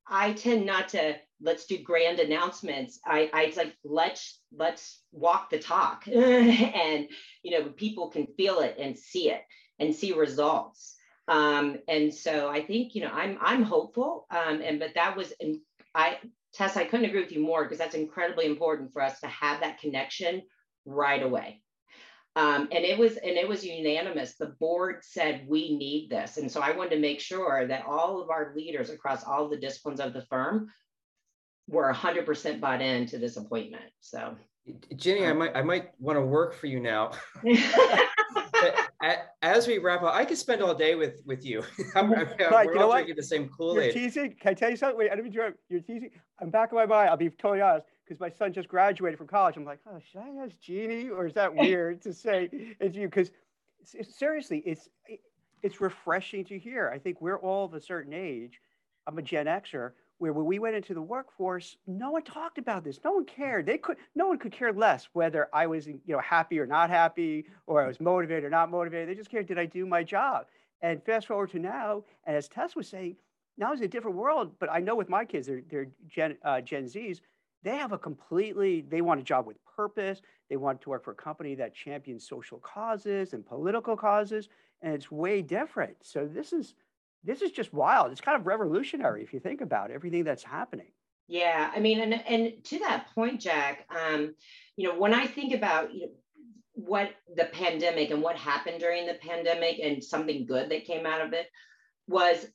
I 0.07 0.33
tend 0.33 0.65
not 0.65 0.89
to, 0.89 1.15
let's 1.43 1.65
do 1.65 1.77
grand 1.77 2.19
announcements. 2.19 2.99
I, 3.05 3.29
I 3.33 3.43
it's 3.43 3.57
like, 3.57 3.75
let's, 3.83 4.39
let's 4.55 5.01
walk 5.11 5.49
the 5.49 5.59
talk 5.59 6.07
and, 6.07 7.07
you 7.43 7.51
know, 7.51 7.69
people 7.69 8.09
can 8.09 8.27
feel 8.37 8.59
it 8.59 8.77
and 8.79 8.97
see 8.97 9.29
it 9.29 9.41
and 9.79 9.93
see 9.93 10.13
results. 10.13 10.95
Um, 11.27 11.77
and 11.87 12.13
so 12.13 12.49
I 12.49 12.65
think, 12.65 12.95
you 12.95 13.01
know, 13.01 13.11
I'm, 13.11 13.37
I'm 13.41 13.63
hopeful. 13.63 14.25
Um, 14.31 14.61
and, 14.61 14.79
but 14.79 14.95
that 14.95 15.15
was, 15.15 15.33
in, 15.39 15.61
I, 15.93 16.17
Tess, 16.53 16.77
I 16.77 16.85
couldn't 16.85 17.07
agree 17.07 17.21
with 17.21 17.31
you 17.31 17.41
more 17.41 17.63
because 17.63 17.77
that's 17.77 17.95
incredibly 17.95 18.45
important 18.45 18.93
for 18.93 19.01
us 19.01 19.19
to 19.19 19.27
have 19.27 19.59
that 19.61 19.79
connection 19.79 20.43
right 20.85 21.21
away. 21.21 21.61
Um, 22.35 22.69
and 22.71 22.83
it 22.83 22.97
was 22.97 23.17
and 23.17 23.37
it 23.37 23.47
was 23.47 23.63
unanimous. 23.63 24.33
The 24.33 24.55
board 24.59 25.03
said 25.03 25.45
we 25.47 25.77
need 25.77 26.09
this, 26.09 26.37
and 26.37 26.51
so 26.51 26.61
I 26.61 26.71
wanted 26.71 26.95
to 26.95 26.99
make 26.99 27.19
sure 27.19 27.67
that 27.67 27.85
all 27.85 28.19
of 28.19 28.31
our 28.31 28.53
leaders 28.55 28.89
across 28.89 29.23
all 29.23 29.49
the 29.49 29.57
disciplines 29.57 29.99
of 29.99 30.13
the 30.13 30.25
firm 30.25 30.71
were 31.67 31.91
100% 31.93 32.59
bought 32.59 32.81
into 32.81 33.17
this 33.17 33.37
appointment. 33.37 33.85
So, 33.99 34.35
Ginnie, 34.95 35.25
I 35.25 35.31
um, 35.31 35.39
might 35.39 35.55
I 35.55 35.61
might 35.61 35.89
want 35.99 36.17
to 36.17 36.25
work 36.25 36.53
for 36.53 36.67
you 36.67 36.79
now. 36.79 37.11
as 39.41 39.67
we 39.67 39.77
wrap 39.77 40.01
up, 40.03 40.13
I 40.13 40.25
could 40.25 40.37
spend 40.37 40.61
all 40.61 40.73
day 40.73 40.95
with 40.95 41.21
with 41.25 41.45
you. 41.45 41.63
I'm, 41.95 42.13
I'm, 42.13 42.27
right, 42.39 42.67
we're 42.67 42.75
you 42.75 42.81
all 42.81 42.91
drinking 42.91 43.15
the 43.15 43.23
same 43.23 43.49
Kool-Aid. 43.49 43.93
You're 43.93 44.03
teasing. 44.03 44.35
Can 44.39 44.51
I 44.51 44.53
tell 44.53 44.69
you 44.69 44.77
something? 44.77 44.97
Wait, 44.97 45.11
I 45.11 45.15
don't 45.15 45.23
mean 45.23 45.33
to 45.33 45.53
You're 45.69 45.81
teasing. 45.81 46.11
I'm 46.39 46.49
back 46.49 46.71
in 46.71 46.77
my 46.77 46.85
mind. 46.85 47.09
I'll 47.09 47.17
be 47.17 47.29
totally 47.29 47.61
honest 47.61 47.87
because 48.05 48.19
my 48.19 48.29
son 48.29 48.53
just 48.53 48.67
graduated 48.67 49.17
from 49.17 49.27
college. 49.27 49.57
I'm 49.57 49.65
like, 49.65 49.79
oh, 49.87 49.99
should 50.11 50.21
I 50.21 50.43
ask 50.43 50.59
Jeannie, 50.59 51.09
or 51.09 51.25
is 51.25 51.33
that 51.33 51.53
weird 51.53 52.01
to 52.03 52.13
say 52.13 52.49
it's 52.79 52.95
you? 52.95 53.07
Because 53.07 53.31
seriously, 53.83 54.63
it's 54.65 54.89
it's 55.61 55.81
refreshing 55.81 56.45
to 56.45 56.57
hear. 56.57 56.89
I 56.93 56.99
think 56.99 57.21
we're 57.21 57.39
all 57.39 57.65
of 57.65 57.73
a 57.73 57.81
certain 57.81 58.13
age. 58.13 58.59
I'm 59.07 59.17
a 59.17 59.21
Gen 59.21 59.47
Xer 59.47 59.91
where 60.19 60.33
when 60.33 60.45
we 60.45 60.59
went 60.59 60.75
into 60.75 60.93
the 60.93 61.01
workforce, 61.01 61.77
no 61.87 62.11
one 62.11 62.23
talked 62.23 62.57
about 62.57 62.83
this. 62.83 62.99
No 63.03 63.13
one 63.13 63.25
cared. 63.25 63.65
They 63.65 63.77
could, 63.77 63.97
no 64.15 64.27
one 64.27 64.37
could 64.37 64.51
care 64.51 64.71
less 64.71 65.09
whether 65.13 65.49
I 65.53 65.67
was, 65.67 65.87
you 65.87 65.99
know, 66.07 66.19
happy 66.19 66.59
or 66.59 66.65
not 66.65 66.89
happy, 66.89 67.45
or 67.67 67.83
I 67.83 67.87
was 67.87 67.99
motivated 67.99 68.43
or 68.45 68.49
not 68.49 68.71
motivated. 68.71 69.09
They 69.09 69.15
just 69.15 69.29
cared, 69.29 69.47
did 69.47 69.59
I 69.59 69.65
do 69.65 69.85
my 69.85 70.03
job? 70.03 70.45
And 70.81 71.03
fast 71.03 71.27
forward 71.27 71.51
to 71.51 71.59
now, 71.59 72.03
and 72.25 72.35
as 72.35 72.47
Tess 72.47 72.75
was 72.75 72.87
saying, 72.87 73.15
now 73.57 73.71
it's 73.71 73.81
a 73.81 73.87
different 73.87 74.17
world. 74.17 74.51
But 74.59 74.71
I 74.71 74.79
know 74.79 74.95
with 74.95 75.09
my 75.09 75.25
kids, 75.25 75.47
they're, 75.47 75.63
they're 75.69 75.87
Gen, 76.07 76.37
uh, 76.43 76.61
Gen 76.61 76.85
Zs, 76.85 77.21
they 77.63 77.77
have 77.77 77.93
a 77.93 77.97
completely, 77.97 78.81
they 78.89 79.01
want 79.01 79.21
a 79.21 79.23
job 79.23 79.45
with 79.45 79.57
purpose. 79.63 80.21
They 80.49 80.57
want 80.57 80.81
to 80.81 80.89
work 80.89 81.03
for 81.03 81.11
a 81.11 81.15
company 81.15 81.55
that 81.55 81.73
champions 81.73 82.27
social 82.27 82.59
causes 82.59 83.33
and 83.33 83.45
political 83.45 83.95
causes. 83.95 84.49
And 84.81 84.93
it's 84.93 85.09
way 85.09 85.41
different. 85.41 85.95
So 86.01 86.27
this 86.27 86.51
is, 86.51 86.75
this 87.23 87.41
is 87.41 87.51
just 87.51 87.73
wild. 87.73 88.11
It's 88.11 88.21
kind 88.21 88.39
of 88.39 88.45
revolutionary 88.45 89.23
if 89.23 89.33
you 89.33 89.39
think 89.39 89.61
about 89.61 89.91
everything 89.91 90.23
that's 90.23 90.43
happening. 90.43 90.91
Yeah, 91.27 91.71
I 91.73 91.79
mean, 91.79 91.99
and 92.01 92.13
and 92.13 92.63
to 92.65 92.79
that 92.79 93.07
point, 93.15 93.39
Jack, 93.39 93.87
um, 93.89 94.35
you 94.75 94.87
know, 94.87 94.99
when 94.99 95.13
I 95.13 95.25
think 95.25 95.53
about 95.53 95.93
you 95.93 96.01
know, 96.01 96.11
what 96.73 97.11
the 97.35 97.45
pandemic 97.45 98.11
and 98.11 98.21
what 98.21 98.35
happened 98.35 98.79
during 98.79 99.05
the 99.05 99.13
pandemic 99.15 99.79
and 99.81 100.03
something 100.03 100.45
good 100.45 100.69
that 100.69 100.85
came 100.85 101.05
out 101.05 101.21
of 101.21 101.33
it 101.33 101.47
was 102.07 102.45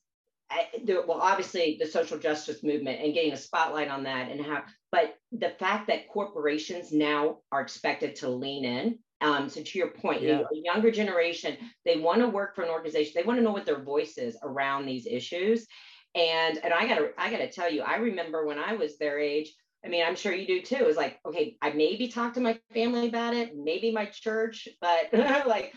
well 1.07 1.21
obviously 1.21 1.77
the 1.79 1.87
social 1.87 2.19
justice 2.19 2.63
movement 2.63 3.01
and 3.03 3.15
getting 3.15 3.33
a 3.33 3.37
spotlight 3.37 3.89
on 3.89 4.03
that 4.03 4.31
and 4.31 4.41
how 4.45 4.63
but 4.91 5.15
the 5.33 5.51
fact 5.59 5.87
that 5.87 6.09
corporations 6.09 6.91
now 6.91 7.39
are 7.53 7.61
expected 7.61 8.17
to 8.17 8.29
lean 8.29 8.65
in 8.65 8.99
um, 9.21 9.49
so 9.49 9.63
to 9.63 9.79
your 9.79 9.89
point, 9.89 10.23
yeah. 10.23 10.41
a 10.41 10.57
younger 10.57 10.91
generation, 10.91 11.57
they 11.85 11.99
want 11.99 12.21
to 12.21 12.29
work 12.29 12.55
for 12.55 12.63
an 12.63 12.71
organization. 12.71 13.13
They 13.17 13.27
want 13.27 13.39
to 13.39 13.43
know 13.43 13.53
what 13.53 13.67
their 13.67 13.83
voice 13.83 14.17
is 14.17 14.37
around 14.43 14.87
these 14.87 15.07
issues. 15.07 15.67
And 16.15 16.59
and 16.59 16.73
I 16.73 16.87
gotta 16.87 17.11
I 17.19 17.31
gotta 17.31 17.49
tell 17.49 17.71
you, 17.71 17.83
I 17.83 17.97
remember 17.97 18.47
when 18.47 18.59
I 18.59 18.75
was 18.75 18.99
their 18.99 19.19
age. 19.19 19.53
I 19.85 19.89
mean, 19.89 20.05
I'm 20.05 20.17
sure 20.17 20.33
you 20.33 20.47
do 20.47 20.63
too. 20.63 20.77
It 20.77 20.87
was 20.87 20.97
like, 20.97 21.19
okay, 21.27 21.57
I 21.63 21.71
maybe 21.71 22.09
talked 22.09 22.35
to 22.35 22.41
my 22.41 22.59
family 22.75 23.09
about 23.09 23.35
it, 23.35 23.53
maybe 23.57 23.93
my 23.93 24.07
church, 24.07 24.69
but 24.81 25.13
like 25.47 25.73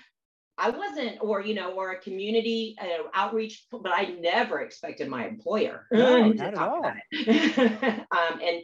I 0.58 0.70
wasn't, 0.70 1.18
or 1.22 1.42
you 1.42 1.56
know, 1.56 1.72
or 1.72 1.92
a 1.92 2.00
community 2.00 2.76
uh, 2.80 3.04
outreach, 3.14 3.66
but 3.72 3.92
I 3.92 4.16
never 4.20 4.62
expected 4.62 5.10
my 5.10 5.28
employer 5.28 5.88
no, 5.92 6.32
to 6.34 6.52
talk 6.52 6.80
about 6.80 6.96
it. 7.12 8.00
um, 8.12 8.40
and 8.42 8.62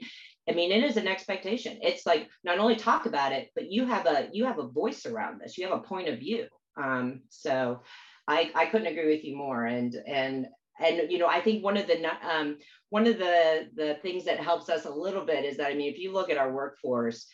I 0.49 0.53
mean, 0.53 0.71
it 0.71 0.83
is 0.83 0.97
an 0.97 1.07
expectation. 1.07 1.77
It's 1.81 2.05
like 2.05 2.29
not 2.43 2.59
only 2.59 2.75
talk 2.75 3.05
about 3.05 3.33
it, 3.33 3.49
but 3.53 3.71
you 3.71 3.85
have 3.85 4.05
a 4.05 4.29
you 4.31 4.45
have 4.45 4.59
a 4.59 4.67
voice 4.67 5.05
around 5.05 5.41
this. 5.41 5.57
You 5.57 5.67
have 5.67 5.77
a 5.77 5.83
point 5.83 6.07
of 6.07 6.19
view. 6.19 6.47
Um, 6.81 7.21
so 7.29 7.81
I 8.27 8.51
I 8.55 8.65
couldn't 8.67 8.87
agree 8.87 9.13
with 9.13 9.23
you 9.25 9.35
more. 9.35 9.65
And 9.65 9.95
and 10.07 10.47
and 10.79 11.11
you 11.11 11.17
know 11.17 11.27
I 11.27 11.41
think 11.41 11.63
one 11.63 11.75
of 11.75 11.87
the 11.87 12.01
um, 12.27 12.57
one 12.89 13.07
of 13.07 13.17
the 13.17 13.67
the 13.75 13.97
things 14.01 14.25
that 14.25 14.39
helps 14.39 14.69
us 14.69 14.85
a 14.85 14.89
little 14.89 15.25
bit 15.25 15.43
is 15.43 15.57
that 15.57 15.67
I 15.67 15.73
mean 15.73 15.91
if 15.91 15.99
you 15.99 16.13
look 16.13 16.29
at 16.29 16.37
our 16.37 16.51
workforce, 16.51 17.27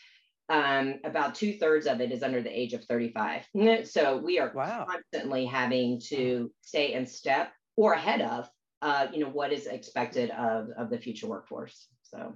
um, 0.50 0.96
about 1.04 1.36
two 1.36 1.54
thirds 1.54 1.86
of 1.86 2.02
it 2.02 2.12
is 2.12 2.24
under 2.24 2.42
the 2.42 2.50
age 2.50 2.74
of 2.74 2.84
35. 2.86 3.46
So 3.86 4.18
we 4.18 4.40
are 4.40 4.52
wow. 4.56 4.86
constantly 4.90 5.46
having 5.46 6.02
to 6.10 6.52
stay 6.62 6.94
in 6.94 7.06
step 7.06 7.52
or 7.76 7.94
ahead 7.94 8.22
of 8.22 8.50
uh, 8.82 9.08
you 9.14 9.20
know 9.20 9.30
what 9.30 9.54
is 9.54 9.68
expected 9.68 10.32
of 10.32 10.70
of 10.78 10.90
the 10.90 10.98
future 10.98 11.28
workforce. 11.28 11.88
So. 12.02 12.34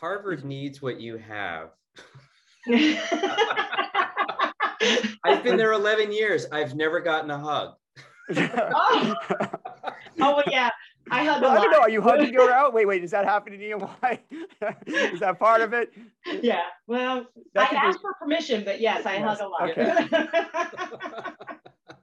Harvard 0.00 0.44
needs 0.44 0.80
what 0.80 1.00
you 1.00 1.16
have. 1.16 1.70
I've 5.24 5.42
been 5.42 5.56
there 5.56 5.72
11 5.72 6.12
years. 6.12 6.46
I've 6.52 6.74
never 6.74 7.00
gotten 7.00 7.30
a 7.30 7.38
hug. 7.38 7.74
oh. 8.36 9.14
oh, 10.20 10.42
yeah. 10.46 10.70
I 11.10 11.24
hug 11.24 11.42
well, 11.42 11.52
I 11.52 11.62
don't 11.62 11.70
know. 11.70 11.80
Are 11.80 11.88
you 11.88 12.02
hugging 12.02 12.32
your 12.32 12.52
out? 12.52 12.74
Wait, 12.74 12.86
wait. 12.86 13.02
Is 13.02 13.10
that 13.12 13.24
happening 13.24 13.62
in 13.62 13.80
EY? 13.80 14.20
is 14.86 15.20
that 15.20 15.38
part 15.38 15.62
of 15.62 15.72
it? 15.72 15.92
Yeah. 16.42 16.60
Well, 16.86 17.26
that 17.54 17.72
I 17.72 17.76
asked 17.76 17.98
be... 17.98 18.02
for 18.02 18.14
permission, 18.14 18.62
but 18.64 18.80
yes, 18.80 19.06
I 19.06 19.16
yes. 19.16 19.40
hug 19.40 19.40
a 19.40 19.48
lot. 19.48 19.70
Okay. 19.70 19.96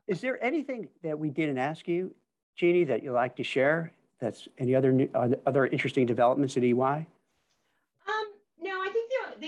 is 0.08 0.22
there 0.22 0.44
anything 0.44 0.90
that 1.04 1.18
we 1.18 1.30
didn't 1.30 1.60
ask 1.60 1.88
you, 1.88 2.14
Jeannie, 2.56 2.84
that 2.86 3.04
you'd 3.04 3.14
like 3.14 3.36
to 3.36 3.44
share? 3.44 3.92
That's 4.20 4.48
any 4.58 4.74
other 4.74 4.92
new, 4.92 5.10
other 5.46 5.68
interesting 5.68 6.06
developments 6.06 6.58
at 6.58 6.64
EY? 6.64 7.06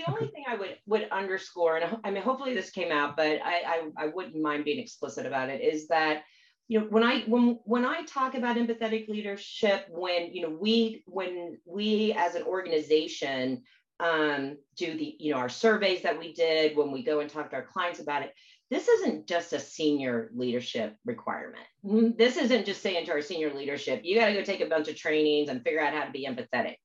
The 0.07 0.13
only 0.13 0.27
thing 0.31 0.45
I 0.47 0.55
would 0.55 0.77
would 0.85 1.07
underscore, 1.11 1.77
and 1.77 1.97
I 2.03 2.11
mean, 2.11 2.23
hopefully 2.23 2.53
this 2.53 2.69
came 2.69 2.91
out, 2.91 3.17
but 3.17 3.39
I, 3.43 3.89
I, 3.97 4.05
I 4.05 4.07
wouldn't 4.07 4.41
mind 4.41 4.65
being 4.65 4.79
explicit 4.79 5.25
about 5.25 5.49
it, 5.49 5.61
is 5.61 5.87
that 5.89 6.23
you 6.67 6.79
know 6.79 6.85
when 6.87 7.03
I 7.03 7.21
when 7.21 7.59
when 7.65 7.85
I 7.85 8.03
talk 8.03 8.35
about 8.35 8.57
empathetic 8.57 9.07
leadership, 9.07 9.85
when 9.89 10.33
you 10.33 10.41
know 10.43 10.57
we 10.59 11.03
when 11.05 11.57
we 11.65 12.13
as 12.17 12.35
an 12.35 12.43
organization 12.43 13.63
um, 13.99 14.57
do 14.77 14.97
the 14.97 15.15
you 15.19 15.33
know 15.33 15.39
our 15.39 15.49
surveys 15.49 16.03
that 16.03 16.19
we 16.19 16.33
did 16.33 16.75
when 16.75 16.91
we 16.91 17.03
go 17.03 17.19
and 17.19 17.29
talk 17.29 17.49
to 17.49 17.55
our 17.57 17.65
clients 17.65 17.99
about 17.99 18.23
it, 18.23 18.33
this 18.69 18.87
isn't 18.87 19.27
just 19.27 19.53
a 19.53 19.59
senior 19.59 20.29
leadership 20.35 20.95
requirement. 21.05 21.65
This 21.83 22.37
isn't 22.37 22.65
just 22.65 22.81
saying 22.81 23.05
to 23.05 23.11
our 23.13 23.21
senior 23.21 23.53
leadership, 23.53 24.01
you 24.03 24.19
got 24.19 24.27
to 24.27 24.33
go 24.33 24.43
take 24.43 24.61
a 24.61 24.67
bunch 24.67 24.87
of 24.87 24.95
trainings 24.95 25.49
and 25.49 25.63
figure 25.63 25.81
out 25.81 25.93
how 25.93 26.03
to 26.03 26.11
be 26.11 26.27
empathetic. 26.27 26.75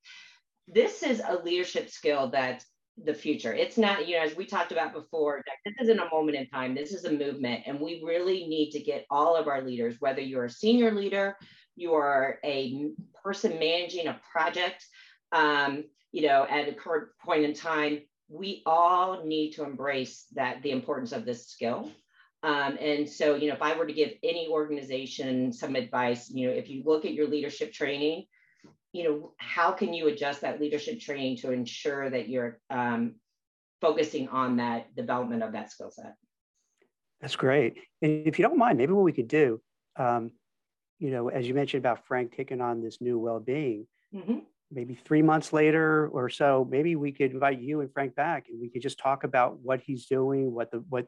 This 0.67 1.03
is 1.03 1.21
a 1.25 1.41
leadership 1.43 1.89
skill 1.89 2.29
that's 2.29 2.65
the 3.01 3.13
future. 3.13 3.53
It's 3.53 3.77
not, 3.77 4.07
you 4.07 4.15
know, 4.15 4.23
as 4.23 4.35
we 4.35 4.45
talked 4.45 4.71
about 4.71 4.93
before, 4.93 5.41
this 5.65 5.73
isn't 5.81 5.99
a 5.99 6.09
moment 6.09 6.37
in 6.37 6.47
time. 6.47 6.75
This 6.75 6.93
is 6.93 7.05
a 7.05 7.11
movement. 7.11 7.63
And 7.65 7.79
we 7.79 8.01
really 8.05 8.45
need 8.47 8.71
to 8.71 8.79
get 8.79 9.05
all 9.09 9.35
of 9.35 9.47
our 9.47 9.61
leaders, 9.61 9.95
whether 9.99 10.21
you're 10.21 10.45
a 10.45 10.49
senior 10.49 10.91
leader, 10.91 11.35
you 11.75 11.93
are 11.93 12.39
a 12.45 12.91
person 13.23 13.57
managing 13.59 14.07
a 14.07 14.19
project, 14.31 14.85
um, 15.31 15.85
you 16.11 16.21
know, 16.27 16.45
at 16.49 16.69
a 16.69 16.73
current 16.73 17.09
point 17.25 17.43
in 17.43 17.53
time, 17.53 18.01
we 18.29 18.61
all 18.65 19.25
need 19.25 19.51
to 19.53 19.63
embrace 19.63 20.25
that 20.33 20.61
the 20.61 20.71
importance 20.71 21.11
of 21.11 21.25
this 21.25 21.47
skill. 21.47 21.91
Um, 22.43 22.77
and 22.79 23.09
so, 23.09 23.35
you 23.35 23.47
know, 23.47 23.55
if 23.55 23.61
I 23.61 23.75
were 23.75 23.87
to 23.87 23.93
give 23.93 24.11
any 24.21 24.47
organization 24.49 25.51
some 25.53 25.75
advice, 25.75 26.29
you 26.29 26.47
know, 26.47 26.53
if 26.53 26.69
you 26.69 26.83
look 26.85 27.05
at 27.05 27.13
your 27.13 27.27
leadership 27.27 27.73
training, 27.73 28.25
you 28.93 29.03
know, 29.03 29.33
how 29.37 29.71
can 29.71 29.91
you 29.93 30.07
adjust 30.07 30.41
that 30.41 30.61
leadership 30.61 30.99
training 30.99 31.37
to 31.37 31.51
ensure 31.51 32.09
that 32.09 32.29
you're 32.29 32.59
um, 32.69 33.15
focusing 33.81 34.29
on 34.29 34.57
that 34.57 34.95
development 34.95 35.41
of 35.41 35.51
that 35.53 35.71
skill 35.71 35.91
set? 35.91 36.13
That's 37.19 37.35
great. 37.35 37.77
And 38.03 38.27
if 38.27 38.37
you 38.37 38.43
don't 38.43 38.57
mind, 38.57 38.77
maybe 38.77 38.93
what 38.93 39.03
we 39.03 39.11
could 39.11 39.27
do, 39.27 39.59
um, 39.97 40.31
you 40.99 41.09
know, 41.09 41.29
as 41.29 41.47
you 41.47 41.55
mentioned 41.55 41.81
about 41.81 42.05
Frank 42.05 42.35
taking 42.35 42.61
on 42.61 42.81
this 42.81 43.01
new 43.01 43.17
well-being, 43.17 43.87
mm-hmm. 44.13 44.39
maybe 44.71 44.93
three 44.93 45.23
months 45.23 45.51
later 45.51 46.07
or 46.09 46.29
so, 46.29 46.67
maybe 46.69 46.95
we 46.95 47.11
could 47.11 47.31
invite 47.31 47.59
you 47.59 47.81
and 47.81 47.91
Frank 47.91 48.13
back, 48.13 48.45
and 48.49 48.61
we 48.61 48.69
could 48.69 48.83
just 48.83 48.99
talk 48.99 49.23
about 49.23 49.59
what 49.59 49.81
he's 49.81 50.05
doing, 50.05 50.53
what 50.53 50.69
the 50.69 50.83
what, 50.87 51.07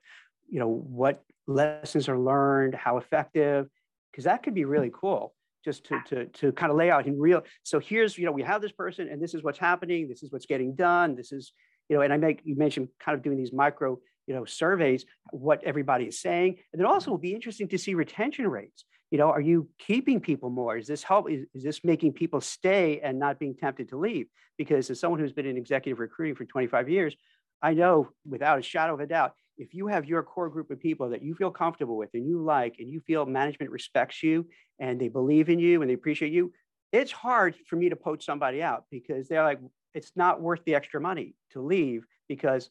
you 0.50 0.60
know, 0.60 0.70
what 0.70 1.24
lessons 1.46 2.10
are 2.10 2.18
learned, 2.18 2.74
how 2.74 2.98
effective, 2.98 3.68
because 4.12 4.24
that 4.24 4.42
could 4.42 4.56
be 4.56 4.66
really 4.66 4.92
cool. 4.92 5.35
Just 5.66 5.86
to, 5.86 6.00
to, 6.10 6.26
to 6.28 6.52
kind 6.52 6.72
of 6.72 6.78
lay 6.78 6.92
out 6.92 7.08
in 7.08 7.20
real. 7.20 7.42
So 7.64 7.80
here's, 7.80 8.18
you 8.18 8.26
know, 8.26 8.32
we 8.32 8.44
have 8.44 8.62
this 8.62 8.72
person, 8.72 9.10
and 9.10 9.22
this 9.22 9.34
is 9.34 9.44
what's 9.44 9.60
happening. 9.60 10.08
This 10.08 10.22
is 10.22 10.32
what's 10.32 10.46
getting 10.46 10.76
done. 10.76 11.16
This 11.16 11.32
is, 11.32 11.52
you 11.90 11.96
know, 11.96 12.04
and 12.04 12.14
I 12.14 12.18
make 12.18 12.42
you 12.44 12.56
mentioned 12.56 12.90
kind 13.00 13.18
of 13.18 13.24
doing 13.24 13.38
these 13.38 13.52
micro 13.52 14.00
you 14.28 14.34
know 14.34 14.44
surveys 14.44 15.06
what 15.30 15.64
everybody 15.64 16.06
is 16.06 16.20
saying 16.20 16.58
and 16.74 16.80
then 16.80 16.88
also 16.88 17.04
mm-hmm. 17.04 17.12
will 17.12 17.18
be 17.20 17.36
interesting 17.36 17.68
to 17.68 17.78
see 17.78 17.94
retention 17.94 18.48
rates 18.48 18.86
you 19.12 19.18
know, 19.18 19.30
are 19.30 19.42
you 19.42 19.70
keeping 19.80 20.20
people 20.20 20.50
more? 20.50 20.78
Is 20.78 20.88
this 20.88 21.04
help? 21.04 21.30
Is, 21.30 21.46
is 21.54 21.64
this 21.64 21.84
making 21.84 22.14
people 22.14 22.42
stay 22.42 23.00
and 23.02 23.20
not 23.20 23.40
being 23.40 23.56
tempted 23.56 23.90
to 23.90 23.98
leave? 23.98 24.28
Because 24.58 24.90
as 24.90 25.00
someone 25.00 25.20
who's 25.20 25.34
been 25.34 25.46
in 25.46 25.58
executive 25.58 26.00
recruiting 26.00 26.36
for 26.36 26.46
25 26.46 26.90
years, 26.90 27.16
I 27.62 27.74
know 27.74 28.10
without 28.28 28.60
a 28.60 28.62
shadow 28.62 28.94
of 28.94 29.00
a 29.00 29.08
doubt, 29.08 29.34
if 29.58 29.74
you 29.74 29.88
have 29.88 30.06
your 30.06 30.24
core 30.24 30.50
group 30.50 30.72
of 30.72 30.80
people 30.80 31.10
that 31.10 31.24
you 31.24 31.36
feel 31.36 31.52
comfortable 31.52 31.98
with 31.98 32.10
and 32.14 32.28
you 32.28 32.44
like, 32.44 32.76
and 32.80 32.90
you 32.90 33.00
feel 33.02 33.26
management 33.26 33.72
respects 33.72 34.22
you 34.22 34.48
and 34.80 35.00
they 35.00 35.08
believe 35.08 35.50
in 35.50 35.60
you 35.60 35.82
and 35.82 35.90
they 35.90 35.96
appreciate 35.96 36.34
you, 36.34 36.52
it's 36.92 37.12
hard 37.12 37.56
for 37.68 37.76
me 37.76 37.90
to 37.90 37.96
poach 37.96 38.26
somebody 38.26 38.62
out 38.62 38.86
because 38.92 39.28
they're 39.28 39.44
like, 39.44 39.60
it's 39.94 40.12
not 40.16 40.42
worth 40.42 40.64
the 40.66 40.76
extra 40.76 41.00
money 41.00 41.36
to 41.52 41.62
leave 41.62 42.06
because 42.28 42.70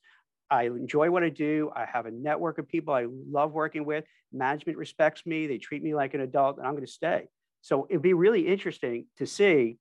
I 0.51 0.65
enjoy 0.65 1.11
what 1.11 1.23
I 1.23 1.31
do. 1.31 1.71
I 1.75 1.87
have 1.87 2.07
a 2.07 2.11
network 2.11 2.59
of 2.59 2.69
people 2.69 2.95
I 2.95 3.07
love 3.09 3.53
working 3.53 3.85
with. 3.85 4.05
Management 4.33 4.79
respects 4.79 5.25
me. 5.27 5.47
They 5.47 5.59
treat 5.59 5.83
me 5.83 5.95
like 5.95 6.15
an 6.15 6.21
adult, 6.21 6.59
and 6.59 6.67
I'm 6.67 6.75
going 6.75 6.87
to 6.87 6.93
stay. 6.93 7.29
So 7.63 7.87
it'd 7.89 8.03
be 8.03 8.13
really 8.13 8.47
interesting 8.47 9.07
to 9.17 9.27
see 9.27 9.79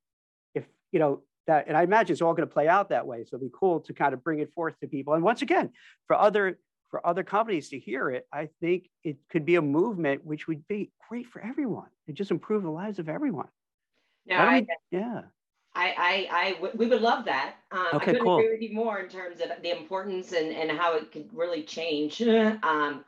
if, 0.55 0.63
you 0.91 0.99
know, 0.99 1.21
that, 1.47 1.67
and 1.67 1.75
I 1.75 1.83
imagine 1.83 2.13
it's 2.13 2.21
all 2.21 2.33
going 2.33 2.47
to 2.47 2.53
play 2.53 2.69
out 2.69 2.89
that 2.89 3.05
way. 3.05 3.25
So 3.25 3.35
it'd 3.35 3.41
be 3.41 3.57
cool 3.57 3.81
to 3.81 3.93
kind 3.93 4.13
of 4.13 4.23
bring 4.23 4.39
it 4.39 4.53
forth 4.53 4.79
to 4.79 4.87
people. 4.87 5.13
And 5.13 5.23
once 5.23 5.41
again, 5.41 5.71
for 6.07 6.15
other 6.15 6.57
for 6.93 7.03
other 7.07 7.23
companies 7.23 7.69
to 7.69 7.79
hear 7.79 8.11
it, 8.11 8.27
I 8.31 8.49
think 8.61 8.87
it 9.03 9.17
could 9.31 9.45
be 9.45 9.55
a 9.55 9.61
movement 9.63 10.23
which 10.23 10.47
would 10.47 10.67
be 10.67 10.91
great 11.09 11.25
for 11.25 11.41
everyone. 11.41 11.87
It 12.05 12.13
just 12.13 12.29
improve 12.29 12.61
the 12.61 12.69
lives 12.69 12.99
of 12.99 13.09
everyone. 13.09 13.47
Yeah, 14.27 14.43
yeah. 14.43 14.51
I, 14.51 14.67
yeah. 14.91 15.21
I, 15.73 15.95
I, 15.97 16.27
I 16.31 16.51
w- 16.51 16.73
we 16.75 16.85
would 16.85 17.01
love 17.01 17.25
that. 17.25 17.55
Um, 17.71 17.87
okay, 17.95 17.95
I 17.95 18.05
couldn't 18.05 18.21
cool. 18.21 18.37
agree 18.37 18.51
with 18.51 18.61
you 18.61 18.75
more 18.75 18.99
in 18.99 19.09
terms 19.09 19.41
of 19.41 19.49
the 19.63 19.75
importance 19.75 20.33
and, 20.33 20.51
and 20.51 20.69
how 20.69 20.95
it 20.95 21.11
could 21.11 21.31
really 21.33 21.63
change, 21.63 22.21
um, 22.61 23.03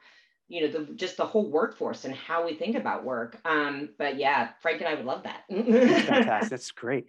you 0.47 0.61
know, 0.61 0.67
the, 0.67 0.91
just 0.95 1.17
the 1.17 1.25
whole 1.27 1.47
workforce 1.51 2.05
and 2.05 2.15
how 2.15 2.43
we 2.43 2.55
think 2.55 2.75
about 2.75 3.03
work. 3.03 3.39
Um, 3.45 3.89
but 3.99 4.17
yeah, 4.17 4.49
Frank 4.63 4.81
and 4.81 4.87
I 4.87 4.95
would 4.95 5.05
love 5.05 5.21
that. 5.25 5.43
That's 5.49 6.05
fantastic. 6.05 6.49
That's 6.49 6.71
great. 6.71 7.05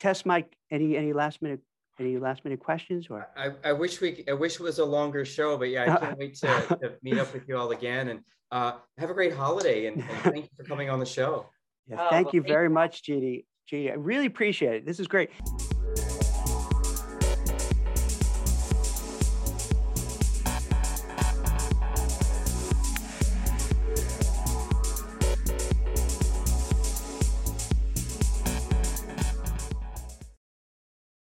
Tess, 0.00 0.26
Mike, 0.26 0.54
any 0.70 0.98
any 0.98 1.14
last 1.14 1.40
minute 1.40 1.60
any 2.00 2.18
last 2.18 2.44
minute 2.44 2.60
questions 2.60 3.06
or? 3.10 3.28
I, 3.36 3.50
I 3.64 3.72
wish 3.72 4.00
we 4.00 4.24
I 4.28 4.32
wish 4.32 4.54
it 4.54 4.62
was 4.62 4.78
a 4.78 4.84
longer 4.84 5.24
show, 5.24 5.56
but 5.56 5.68
yeah, 5.68 5.94
I 5.94 5.98
can't 5.98 6.18
wait 6.18 6.34
to, 6.36 6.46
to 6.82 6.92
meet 7.02 7.18
up 7.18 7.32
with 7.32 7.48
you 7.48 7.56
all 7.56 7.70
again 7.70 8.08
and 8.08 8.20
uh, 8.50 8.72
have 8.98 9.10
a 9.10 9.14
great 9.14 9.34
holiday 9.34 9.86
and, 9.86 10.02
and 10.02 10.18
thank 10.22 10.44
you 10.44 10.50
for 10.56 10.64
coming 10.64 10.90
on 10.90 10.98
the 10.98 11.06
show. 11.06 11.46
Yeah, 11.86 12.08
thank 12.08 12.26
oh, 12.26 12.30
well, 12.30 12.34
you 12.34 12.42
very 12.42 12.66
thank 12.66 12.74
much, 12.74 13.02
Judy. 13.02 13.46
Gee, 13.68 13.90
I 13.90 13.94
really 13.94 14.26
appreciate 14.26 14.74
it. 14.74 14.86
This 14.86 14.98
is 14.98 15.06
great. 15.06 15.30